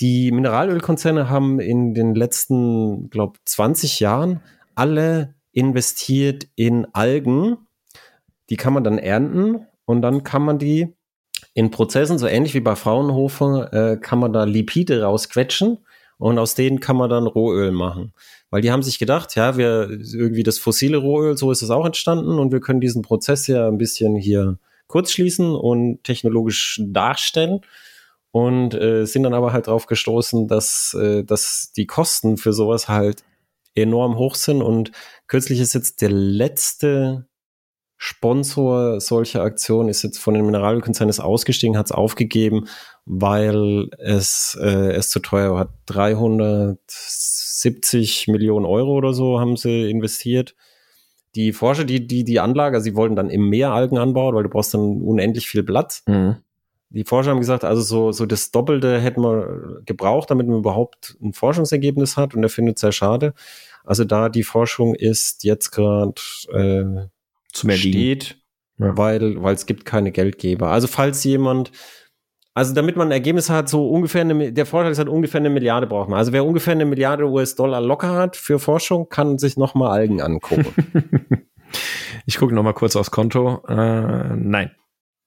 [0.00, 4.40] die Mineralölkonzerne haben in den letzten, glaube 20 Jahren
[4.74, 7.58] alle investiert in Algen.
[8.50, 10.94] Die kann man dann ernten und dann kann man die
[11.54, 15.78] in Prozessen, so ähnlich wie bei Fraunhofer, äh, kann man da Lipide rausquetschen
[16.16, 18.12] und aus denen kann man dann Rohöl machen.
[18.50, 21.84] Weil die haben sich gedacht, ja, wir irgendwie das fossile Rohöl, so ist es auch
[21.84, 27.60] entstanden und wir können diesen Prozess ja ein bisschen hier kurz schließen und technologisch darstellen
[28.30, 32.88] und äh, sind dann aber halt drauf gestoßen, dass, äh, dass die Kosten für sowas
[32.88, 33.22] halt
[33.74, 34.92] enorm hoch sind und
[35.26, 37.28] kürzlich ist jetzt der letzte
[37.98, 42.68] Sponsor solcher Aktionen ist jetzt von den Mineralölkonzernen ausgestiegen, hat es aufgegeben,
[43.10, 45.72] weil es, äh, es zu teuer war.
[45.86, 50.54] 370 Millionen Euro oder so haben sie investiert.
[51.34, 54.50] Die Forscher, die, die, die Anlage, sie wollten dann im Meer Algen anbauen, weil du
[54.50, 56.02] brauchst dann unendlich viel Platz.
[56.06, 56.36] Mhm.
[56.90, 61.16] Die Forscher haben gesagt, also so, so das Doppelte hätten wir gebraucht, damit man überhaupt
[61.22, 63.32] ein Forschungsergebnis hat und er findet es sehr schade.
[63.84, 66.20] Also da die Forschung ist jetzt gerade
[66.52, 67.06] äh,
[67.52, 68.36] zum steht,
[68.78, 68.98] ja.
[68.98, 70.68] weil, weil es gibt keine Geldgeber.
[70.68, 71.72] Also falls jemand,
[72.58, 75.48] also damit man ein Ergebnis hat, so ungefähr eine, der Vorteil ist halt ungefähr eine
[75.48, 76.18] Milliarde braucht man.
[76.18, 80.66] Also wer ungefähr eine Milliarde US-Dollar locker hat für Forschung, kann sich nochmal Algen angucken.
[82.26, 83.62] ich gucke nochmal kurz aufs Konto.
[83.68, 84.72] Äh, nein.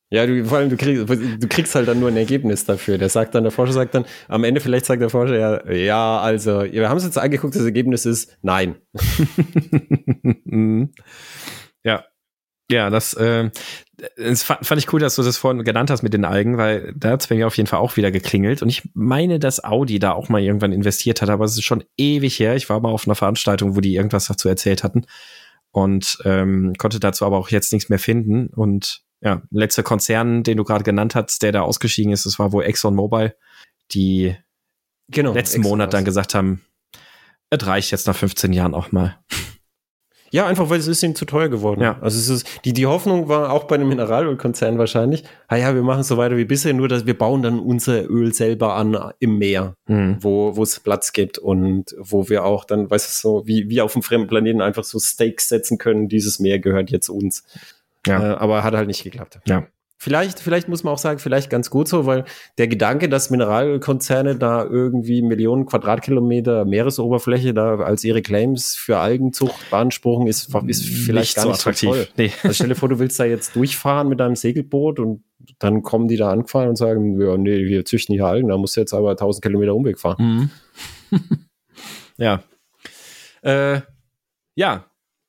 [0.10, 2.98] Ja, du, vor allem, du kriegst, du kriegst halt dann nur ein Ergebnis dafür.
[2.98, 6.20] Der sagt dann, der Forscher sagt dann, am Ende vielleicht sagt der Forscher ja, ja,
[6.20, 8.76] also, wir haben es jetzt angeguckt, das Ergebnis ist nein.
[10.44, 10.92] Mhm.
[11.82, 12.04] ja,
[12.72, 13.50] ja, das, äh,
[14.18, 17.12] das fand ich cool, dass du das vorhin genannt hast mit den Algen, weil da
[17.12, 18.62] hat es mir auf jeden Fall auch wieder geklingelt.
[18.62, 21.84] Und ich meine, dass Audi da auch mal irgendwann investiert hat, aber es ist schon
[21.98, 22.56] ewig her.
[22.56, 25.06] Ich war mal auf einer Veranstaltung, wo die irgendwas dazu erzählt hatten
[25.72, 28.48] und ähm, konnte dazu aber auch jetzt nichts mehr finden.
[28.48, 32.52] Und ja, letzter Konzern, den du gerade genannt hast, der da ausgeschieden ist, das war
[32.52, 33.36] wohl ExxonMobil,
[33.92, 34.36] die
[35.10, 36.62] genau, letzten Exxon Monat dann gesagt haben,
[37.52, 39.20] es reicht jetzt nach 15 Jahren auch mal.
[40.32, 41.82] Ja, einfach weil es ist ihm zu teuer geworden.
[41.82, 41.98] Ja.
[42.02, 45.84] Also es ist, die, die Hoffnung war auch bei einem Mineralölkonzern wahrscheinlich, ah ja, wir
[45.84, 49.38] machen so weiter wie bisher, nur dass wir bauen dann unser Öl selber an im
[49.38, 50.18] Meer, mhm.
[50.22, 53.82] wo, wo es Platz gibt und wo wir auch dann, weißt du, so wie, wie
[53.82, 57.44] auf einem fremden Planeten einfach so Stakes setzen können, dieses Meer gehört jetzt uns.
[58.08, 58.34] Ja.
[58.34, 59.40] Äh, aber hat halt nicht geklappt.
[59.46, 59.68] Ja.
[60.04, 62.26] Vielleicht, vielleicht muss man auch sagen, vielleicht ganz gut so, weil
[62.58, 69.70] der Gedanke, dass Mineralölkonzerne da irgendwie Millionen Quadratkilometer Meeresoberfläche da als ihre Claims für Algenzucht
[69.70, 71.90] beanspruchen, ist, ist vielleicht nicht gar nicht so attraktiv.
[71.90, 72.08] toll.
[72.18, 72.32] Nee.
[72.42, 75.24] Also stell dir vor, du willst da jetzt durchfahren mit deinem Segelboot und
[75.60, 78.78] dann kommen die da angefahren und sagen, ja, nee, wir züchten hier Algen, da musst
[78.78, 80.50] du jetzt aber 1000 Kilometer Umweg fahren.
[81.12, 81.20] Mhm.
[82.18, 82.42] ja.
[83.44, 83.82] Äh,
[84.56, 84.86] ja,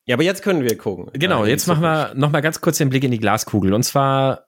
[0.07, 1.11] ja, aber jetzt können wir gucken.
[1.13, 3.75] Genau, jetzt machen wir noch mal ganz kurz den Blick in die Glaskugel.
[3.75, 4.47] Und zwar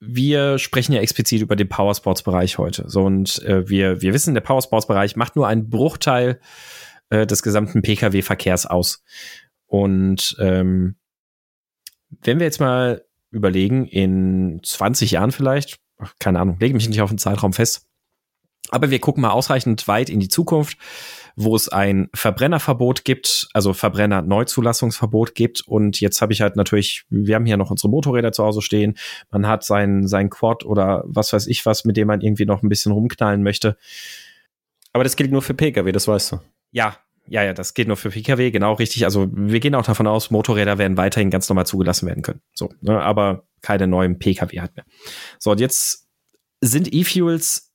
[0.00, 2.88] wir sprechen ja explizit über den Powersports-Bereich heute.
[2.88, 6.40] So, und äh, wir, wir wissen, der Powersports-Bereich macht nur einen Bruchteil
[7.10, 9.02] äh, des gesamten Pkw-Verkehrs aus.
[9.66, 10.96] Und ähm,
[12.22, 17.02] wenn wir jetzt mal überlegen, in 20 Jahren vielleicht, ach, keine Ahnung, lege mich nicht
[17.02, 17.86] auf den Zeitraum fest,
[18.70, 20.78] aber wir gucken mal ausreichend weit in die Zukunft
[21.36, 25.62] wo es ein Verbrennerverbot gibt, also Verbrenner-Neuzulassungsverbot gibt.
[25.66, 28.96] Und jetzt habe ich halt natürlich, wir haben hier noch unsere Motorräder zu Hause stehen.
[29.30, 32.62] Man hat sein, sein Quad oder was weiß ich was, mit dem man irgendwie noch
[32.62, 33.76] ein bisschen rumknallen möchte.
[34.92, 36.40] Aber das gilt nur für Pkw, das weißt du.
[36.72, 39.04] Ja, ja, ja, das geht nur für Pkw, genau richtig.
[39.04, 42.40] Also wir gehen auch davon aus, Motorräder werden weiterhin ganz normal zugelassen werden können.
[42.52, 44.84] So, ne, aber keine neuen Pkw halt mehr.
[45.38, 46.08] So, und jetzt
[46.60, 47.69] sind E-Fuels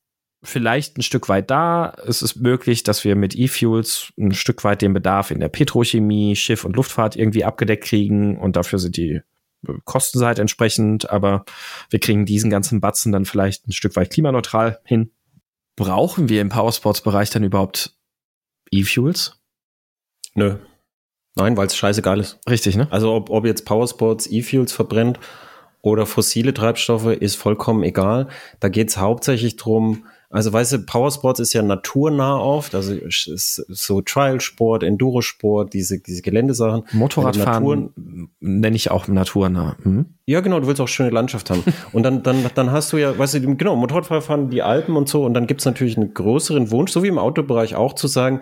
[0.45, 1.93] vielleicht ein Stück weit da.
[2.07, 6.35] Es ist möglich, dass wir mit E-Fuels ein Stück weit den Bedarf in der Petrochemie,
[6.35, 9.21] Schiff und Luftfahrt irgendwie abgedeckt kriegen und dafür sind die
[9.83, 11.43] Kostenseite entsprechend, aber
[11.89, 15.11] wir kriegen diesen ganzen Batzen dann vielleicht ein Stück weit klimaneutral hin.
[15.75, 17.95] Brauchen wir im Powersports-Bereich dann überhaupt
[18.71, 19.41] E-Fuels?
[20.35, 20.57] Nö.
[21.35, 22.39] Nein, weil es scheißegal ist.
[22.49, 22.87] Richtig, ne?
[22.91, 25.19] Also ob, ob jetzt Powersports E-Fuels verbrennt
[25.81, 28.29] oder fossile Treibstoffe, ist vollkommen egal.
[28.59, 34.01] Da geht es hauptsächlich drum also weißt du, Powersports ist ja naturnah oft, also so
[34.01, 36.83] Trialsport, Endurosport, diese, diese Geländesachen.
[36.91, 39.77] Motorradfahren nenne ich auch naturnah.
[39.83, 40.05] Mhm.
[40.25, 41.63] Ja, genau, du willst auch schöne Landschaft haben.
[41.91, 45.23] Und dann, dann, dann hast du ja, weißt du, genau, Motorradfahren, die Alpen und so,
[45.23, 48.41] und dann gibt's natürlich einen größeren Wunsch, so wie im Autobereich auch zu sagen,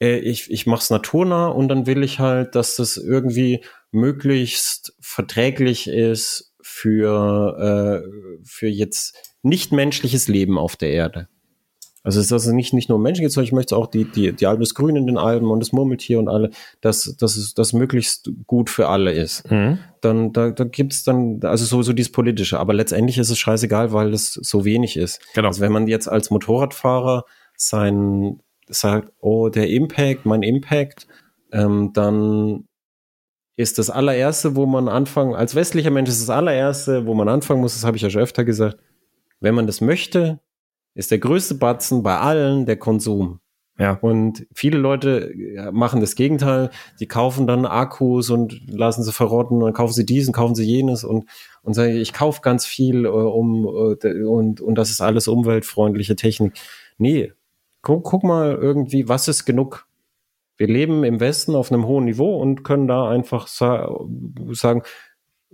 [0.00, 4.94] äh, ich, ich mache es naturnah und dann will ich halt, dass das irgendwie möglichst
[5.00, 11.28] verträglich ist für, äh, für jetzt nichtmenschliches Leben auf der Erde.
[12.04, 14.34] Also es ist also nicht, nicht nur Menschen geht, sondern ich möchte auch die, die,
[14.34, 16.50] die Alben des Grün in den Alben und das Murmeltier und alle,
[16.82, 19.50] dass, dass es das möglichst gut für alle ist.
[19.50, 19.78] Mhm.
[20.02, 24.12] Dann, da, da gibt's dann, also sowieso dieses Politische, aber letztendlich ist es scheißegal, weil
[24.12, 25.18] es so wenig ist.
[25.34, 25.48] Genau.
[25.48, 27.24] Also wenn man jetzt als Motorradfahrer
[27.56, 31.06] sein, sagt, oh, der Impact, mein Impact,
[31.52, 32.64] ähm, dann
[33.56, 37.62] ist das allererste, wo man anfangen, als westlicher Mensch ist das allererste, wo man anfangen
[37.62, 38.76] muss, das habe ich ja schon öfter gesagt,
[39.44, 40.40] wenn man das möchte,
[40.94, 43.40] ist der größte Batzen bei allen der Konsum.
[43.78, 43.98] Ja.
[44.00, 45.34] Und viele Leute
[45.72, 46.70] machen das Gegenteil.
[47.00, 51.04] Die kaufen dann Akkus und lassen sie verrotten und kaufen sie diesen, kaufen sie jenes
[51.04, 51.28] und,
[51.62, 56.16] und sagen, ich kaufe ganz viel äh, um äh, und, und das ist alles umweltfreundliche
[56.16, 56.54] Technik.
[56.98, 57.32] Nee,
[57.82, 59.86] guck, guck mal irgendwie, was ist genug?
[60.56, 63.92] Wir leben im Westen auf einem hohen Niveau und können da einfach sa
[64.52, 64.84] sagen,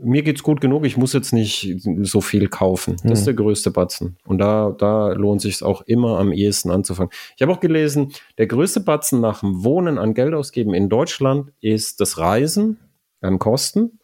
[0.03, 2.95] mir geht's gut genug, ich muss jetzt nicht so viel kaufen.
[2.95, 3.13] Das hm.
[3.13, 4.17] ist der größte Batzen.
[4.25, 7.13] Und da, da lohnt sich auch immer am ehesten anzufangen.
[7.37, 11.53] Ich habe auch gelesen, der größte Batzen nach dem Wohnen an Geld ausgeben in Deutschland
[11.61, 12.79] ist das Reisen
[13.21, 13.99] an Kosten.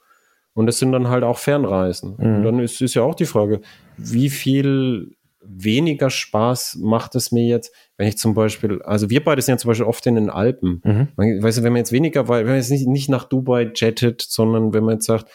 [0.55, 2.17] Und das sind dann halt auch Fernreisen.
[2.19, 2.37] Hm.
[2.37, 3.61] Und dann ist, ist ja auch die Frage,
[3.97, 5.17] wie viel
[5.49, 9.59] weniger Spaß macht es mir jetzt, wenn ich zum Beispiel, also wir beide sind ja
[9.59, 10.83] zum Beispiel oft in den Alpen.
[10.85, 11.43] Mhm.
[11.43, 14.23] Weißt du, wenn man jetzt weniger, weil wenn man jetzt nicht, nicht nach Dubai jettet,
[14.23, 15.27] sondern wenn man jetzt sagt,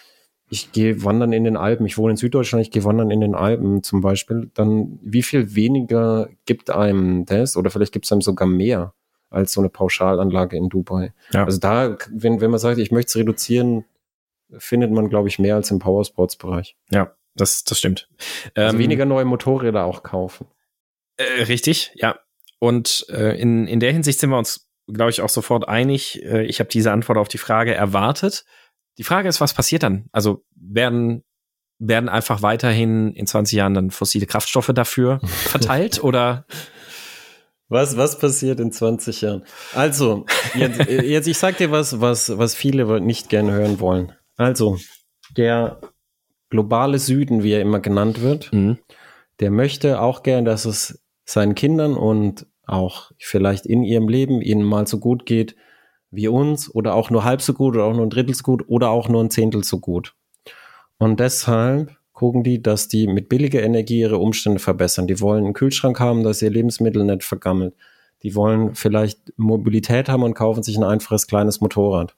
[0.52, 3.36] ich gehe wandern in den Alpen, ich wohne in Süddeutschland, ich gehe wandern in den
[3.36, 8.22] Alpen zum Beispiel, dann wie viel weniger gibt einem das oder vielleicht gibt es einem
[8.22, 8.94] sogar mehr
[9.30, 11.14] als so eine Pauschalanlage in Dubai.
[11.32, 11.46] Ja.
[11.46, 13.86] Also da, wenn, wenn man sagt, ich möchte es reduzieren,
[14.58, 16.76] findet man, glaube ich, mehr als im Powersports-Bereich.
[16.92, 18.10] Ja, das, das stimmt.
[18.54, 20.48] Also ähm, weniger neue Motorräder auch kaufen.
[21.16, 22.20] Äh, richtig, ja.
[22.60, 26.22] Und äh, in, in der Hinsicht sind wir uns, glaube ich, auch sofort einig.
[26.26, 28.44] Äh, ich habe diese Antwort auf die Frage erwartet.
[28.98, 30.06] Die Frage ist, was passiert dann?
[30.12, 31.24] Also werden,
[31.80, 36.46] werden einfach weiterhin in 20 Jahren dann fossile Kraftstoffe dafür verteilt oder?
[37.70, 39.46] Was, was passiert in 20 Jahren?
[39.74, 40.26] Also,
[40.56, 44.12] jetzt, jetzt ich sag dir was, was, was viele nicht gerne hören wollen.
[44.36, 44.78] Also,
[45.38, 45.80] der
[46.50, 48.78] globale Süden, wie er immer genannt wird, mhm.
[49.40, 54.64] der möchte auch gern, dass es seinen Kindern und auch vielleicht in ihrem Leben ihnen
[54.64, 55.56] mal so gut geht,
[56.12, 58.64] wie uns oder auch nur halb so gut oder auch nur ein Drittel so gut
[58.68, 60.14] oder auch nur ein Zehntel so gut.
[60.98, 65.08] Und deshalb gucken die, dass die mit billiger Energie ihre Umstände verbessern.
[65.08, 67.74] Die wollen einen Kühlschrank haben, dass ihr Lebensmittel nicht vergammelt.
[68.22, 72.16] Die wollen vielleicht Mobilität haben und kaufen sich ein einfaches kleines Motorrad.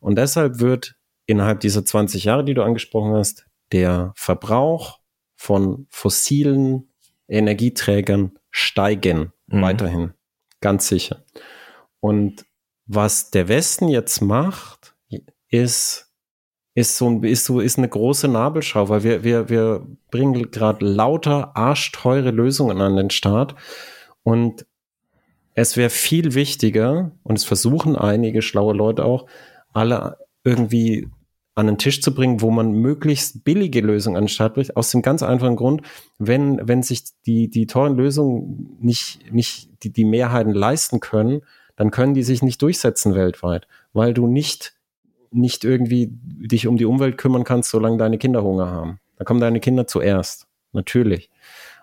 [0.00, 4.98] Und deshalb wird innerhalb dieser 20 Jahre, die du angesprochen hast, der Verbrauch
[5.36, 6.90] von fossilen
[7.28, 9.62] Energieträgern steigen mhm.
[9.62, 10.12] weiterhin.
[10.60, 11.24] Ganz sicher.
[12.00, 12.44] Und
[12.88, 14.94] was der Westen jetzt macht,
[15.50, 16.10] ist,
[16.74, 21.56] ist so, ist so, ist eine große Nabelschau, weil wir, wir, wir bringen gerade lauter
[21.56, 23.54] arschteure Lösungen an den Start.
[24.22, 24.66] Und
[25.54, 29.26] es wäre viel wichtiger, und es versuchen einige schlaue Leute auch,
[29.72, 31.08] alle irgendwie
[31.54, 34.92] an den Tisch zu bringen, wo man möglichst billige Lösungen an den Start bringt, aus
[34.92, 35.82] dem ganz einfachen Grund,
[36.18, 41.42] wenn, wenn sich die, die teuren Lösungen nicht, nicht die, die Mehrheiten leisten können,
[41.78, 44.74] dann können die sich nicht durchsetzen weltweit, weil du nicht,
[45.30, 48.98] nicht irgendwie dich um die Umwelt kümmern kannst, solange deine Kinder Hunger haben.
[49.16, 50.48] Da kommen deine Kinder zuerst.
[50.72, 51.30] Natürlich.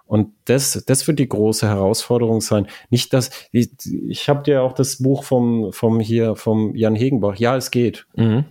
[0.06, 2.68] Und das, das wird die große Herausforderung sein.
[2.90, 3.70] Nicht, dass ich,
[4.08, 7.38] ich habe dir auch das Buch vom, vom hier vom Jan Hegenbach.
[7.38, 8.06] Ja, es geht.
[8.16, 8.44] Mhm.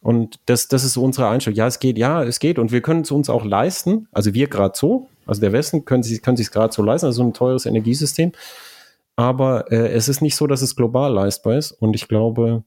[0.00, 1.58] Und das, das ist unsere Einstellung.
[1.58, 1.98] Ja, es geht.
[1.98, 2.58] Ja, es geht.
[2.58, 4.08] Und wir können es uns auch leisten.
[4.12, 5.08] Also wir gerade so.
[5.26, 7.06] Also der Westen können sich können sich gerade so leisten.
[7.06, 8.32] Also ein teures Energiesystem.
[9.16, 11.72] Aber äh, es ist nicht so, dass es global leistbar ist.
[11.72, 12.64] Und ich glaube,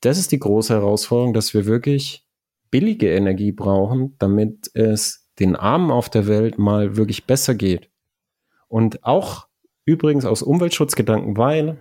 [0.00, 2.24] das ist die große Herausforderung, dass wir wirklich
[2.70, 7.90] billige Energie brauchen, damit es den Armen auf der Welt mal wirklich besser geht.
[8.68, 9.48] Und auch
[9.84, 11.78] übrigens aus Umweltschutzgedanken, weil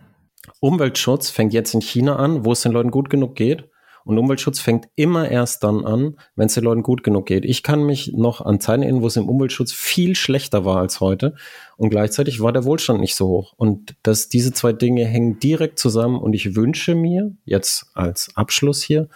[0.60, 3.69] Umweltschutz fängt jetzt in China an, wo es den Leuten gut genug geht.
[4.10, 7.46] Und Umweltschutz fängt immer erst dann an, wenn es den Leuten gut genug geht.
[7.46, 11.00] Ich kann mich noch an Zeiten erinnern, wo es im Umweltschutz viel schlechter war als
[11.00, 11.36] heute.
[11.78, 13.54] Und gleichzeitig war der Wohlstand nicht so hoch.
[13.56, 16.20] Und dass diese zwei Dinge hängen direkt zusammen.
[16.20, 19.10] Und ich wünsche mir jetzt als Abschluss hier,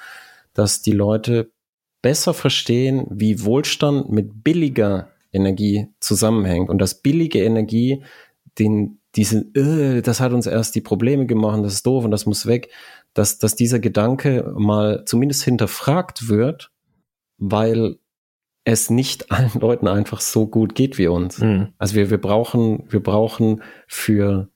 [0.54, 1.50] dass die Leute
[2.04, 6.70] besser verstehen, wie Wohlstand mit billiger Energie zusammenhängt.
[6.70, 8.04] Und dass billige Energie
[8.60, 12.28] den, diese, äh, das hat uns erst die Probleme gemacht, das ist doof und das
[12.28, 12.70] muss weg,
[13.14, 16.72] dass, dass dieser Gedanke mal zumindest hinterfragt wird,
[17.38, 17.98] weil
[18.66, 21.40] es nicht allen Leuten einfach so gut geht wie uns.
[21.40, 21.74] Mhm.
[21.78, 24.50] Also wir, wir brauchen, wir brauchen für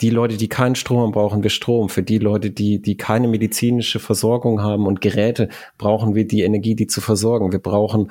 [0.00, 1.90] die Leute, die keinen Strom haben, brauchen wir Strom.
[1.90, 6.74] Für die Leute, die, die keine medizinische Versorgung haben und Geräte, brauchen wir die Energie,
[6.74, 7.52] die zu versorgen.
[7.52, 8.10] Wir brauchen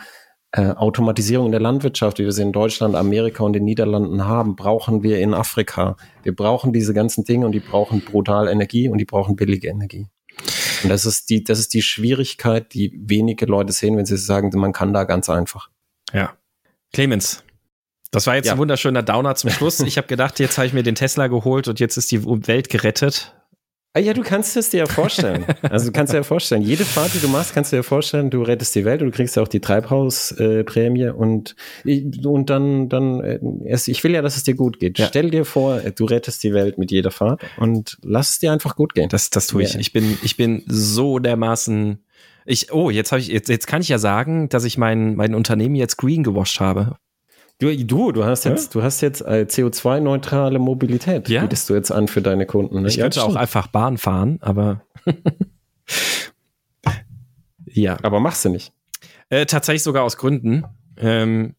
[0.51, 4.55] äh, Automatisierung in der Landwirtschaft, wie wir sie in Deutschland, Amerika und den Niederlanden haben,
[4.55, 5.95] brauchen wir in Afrika.
[6.23, 10.07] Wir brauchen diese ganzen Dinge und die brauchen brutal Energie und die brauchen billige Energie.
[10.83, 14.49] Und das ist die, das ist die Schwierigkeit, die wenige Leute sehen, wenn sie sagen,
[14.57, 15.69] man kann da ganz einfach.
[16.13, 16.33] Ja.
[16.93, 17.43] Clemens,
[18.11, 18.53] das war jetzt ja.
[18.53, 19.79] ein wunderschöner Downer zum Schluss.
[19.81, 22.69] Ich habe gedacht, jetzt habe ich mir den Tesla geholt und jetzt ist die Welt
[22.69, 23.35] gerettet.
[23.93, 25.45] Ah ja, du kannst es dir ja vorstellen.
[25.63, 28.29] Also du kannst dir ja vorstellen, jede Fahrt, die du machst, kannst du dir vorstellen,
[28.29, 31.55] du rettest die Welt und du kriegst ja auch die Treibhausprämie äh, und,
[32.23, 34.99] und dann, dann äh, erst, ich will ja, dass es dir gut geht.
[34.99, 35.07] Ja.
[35.07, 38.75] Stell dir vor, du rettest die Welt mit jeder Fahrt und lass es dir einfach
[38.75, 39.09] gut gehen.
[39.09, 39.75] Das, das tue ich.
[39.75, 42.03] Ich bin, ich bin so dermaßen
[42.45, 45.35] ich, oh, jetzt habe ich, jetzt, jetzt kann ich ja sagen, dass ich mein, mein
[45.35, 46.97] Unternehmen jetzt green gewascht habe.
[47.59, 48.79] Du, du, du hast jetzt, ja?
[48.79, 51.27] du hast jetzt äh, CO2-neutrale Mobilität.
[51.27, 51.41] Ja?
[51.41, 52.81] Bietest du jetzt an für deine Kunden?
[52.81, 52.87] Ne?
[52.87, 54.81] Ich könnte ja, auch einfach Bahn fahren, aber
[57.65, 57.97] ja.
[58.01, 58.71] Aber machst du nicht?
[59.27, 60.63] Äh, tatsächlich sogar aus Gründen.
[60.95, 61.55] Ähm,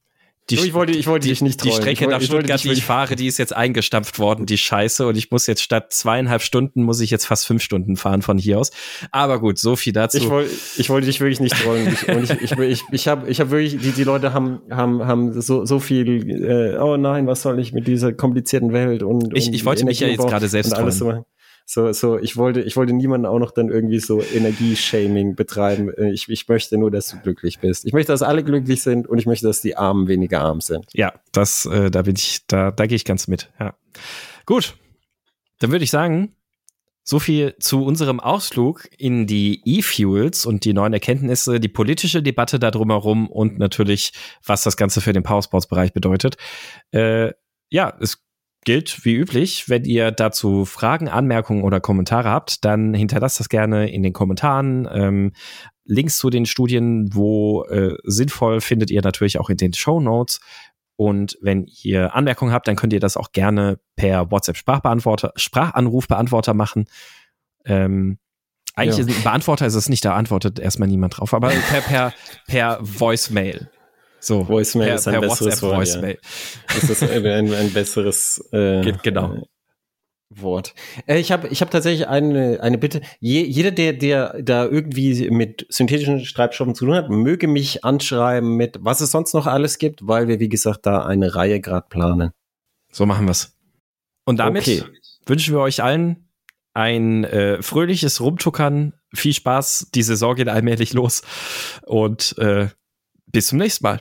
[0.50, 1.76] die, ich wollte, ich wollte die, dich nicht trollen.
[1.76, 5.06] Die Strecke nach Stuttgart, die ich fahre, die ist jetzt eingestampft worden, die Scheiße.
[5.06, 8.38] Und ich muss jetzt statt zweieinhalb Stunden, muss ich jetzt fast fünf Stunden fahren von
[8.38, 8.70] hier aus.
[9.10, 10.18] Aber gut, so viel dazu.
[10.18, 11.92] Ich, wollte, ich wollte dich wirklich nicht trollen.
[11.92, 15.06] ich, und ich, ich, ich, ich habe ich hab wirklich, die, die Leute haben, haben,
[15.06, 19.36] haben so, so viel, äh, oh nein, was soll ich mit dieser komplizierten Welt und.
[19.36, 21.24] Ich, ich wollte mich ja jetzt gerade selbst trollen.
[21.72, 25.88] So so, ich wollte, ich wollte niemanden auch noch dann irgendwie so Energieshaming betreiben.
[25.94, 27.84] Äh, ich, ich möchte nur, dass du glücklich bist.
[27.84, 30.86] Ich möchte, dass alle glücklich sind und ich möchte, dass die Armen weniger arm sind.
[30.94, 33.52] Ja, das, äh, da bin ich, da, da gehe ich ganz mit.
[33.60, 33.76] Ja.
[34.46, 34.74] Gut.
[35.60, 36.34] Dann würde ich sagen,
[37.04, 42.58] so viel zu unserem Ausflug in die E-Fuels und die neuen Erkenntnisse, die politische Debatte
[42.58, 44.12] da drumherum und natürlich,
[44.44, 46.36] was das Ganze für den Powersports-Bereich bedeutet.
[46.90, 47.30] Äh,
[47.68, 48.24] ja, es
[48.64, 53.90] gilt wie üblich, wenn ihr dazu Fragen, Anmerkungen oder Kommentare habt, dann hinterlasst das gerne
[53.90, 54.88] in den Kommentaren.
[54.92, 55.32] Ähm,
[55.84, 60.40] Links zu den Studien, wo äh, sinnvoll, findet ihr natürlich auch in den Show Notes.
[60.96, 66.52] Und wenn ihr Anmerkungen habt, dann könnt ihr das auch gerne per WhatsApp Sprachbeantworter, Sprachanrufbeantworter
[66.52, 66.84] machen.
[67.64, 68.18] Ähm,
[68.74, 69.04] eigentlich ja.
[69.04, 72.12] ist ein Beantworter ist es nicht, da antwortet erstmal niemand drauf, aber per, per,
[72.46, 73.70] per Voicemail.
[74.20, 75.76] So, Voicemail per, ist ein besseres Wort.
[75.78, 76.18] Voicemail.
[76.22, 76.74] Ja.
[76.74, 79.42] Das ist ein, ein, ein besseres äh, genau.
[80.30, 80.74] Wort.
[81.06, 83.00] Äh, ich habe ich hab tatsächlich eine, eine Bitte.
[83.18, 88.56] Je, jeder, der, der da irgendwie mit synthetischen Treibstoffen zu tun hat, möge mich anschreiben
[88.56, 91.86] mit, was es sonst noch alles gibt, weil wir, wie gesagt, da eine Reihe gerade
[91.88, 92.30] planen.
[92.92, 93.56] So machen wir's.
[94.24, 94.84] Und damit okay.
[95.26, 96.28] wünschen wir euch allen
[96.74, 98.94] ein äh, fröhliches Rumtuckern.
[99.12, 99.90] Viel Spaß.
[99.94, 101.22] Die Saison geht allmählich los.
[101.84, 102.68] Und äh,
[103.26, 104.00] bis zum nächsten Mal.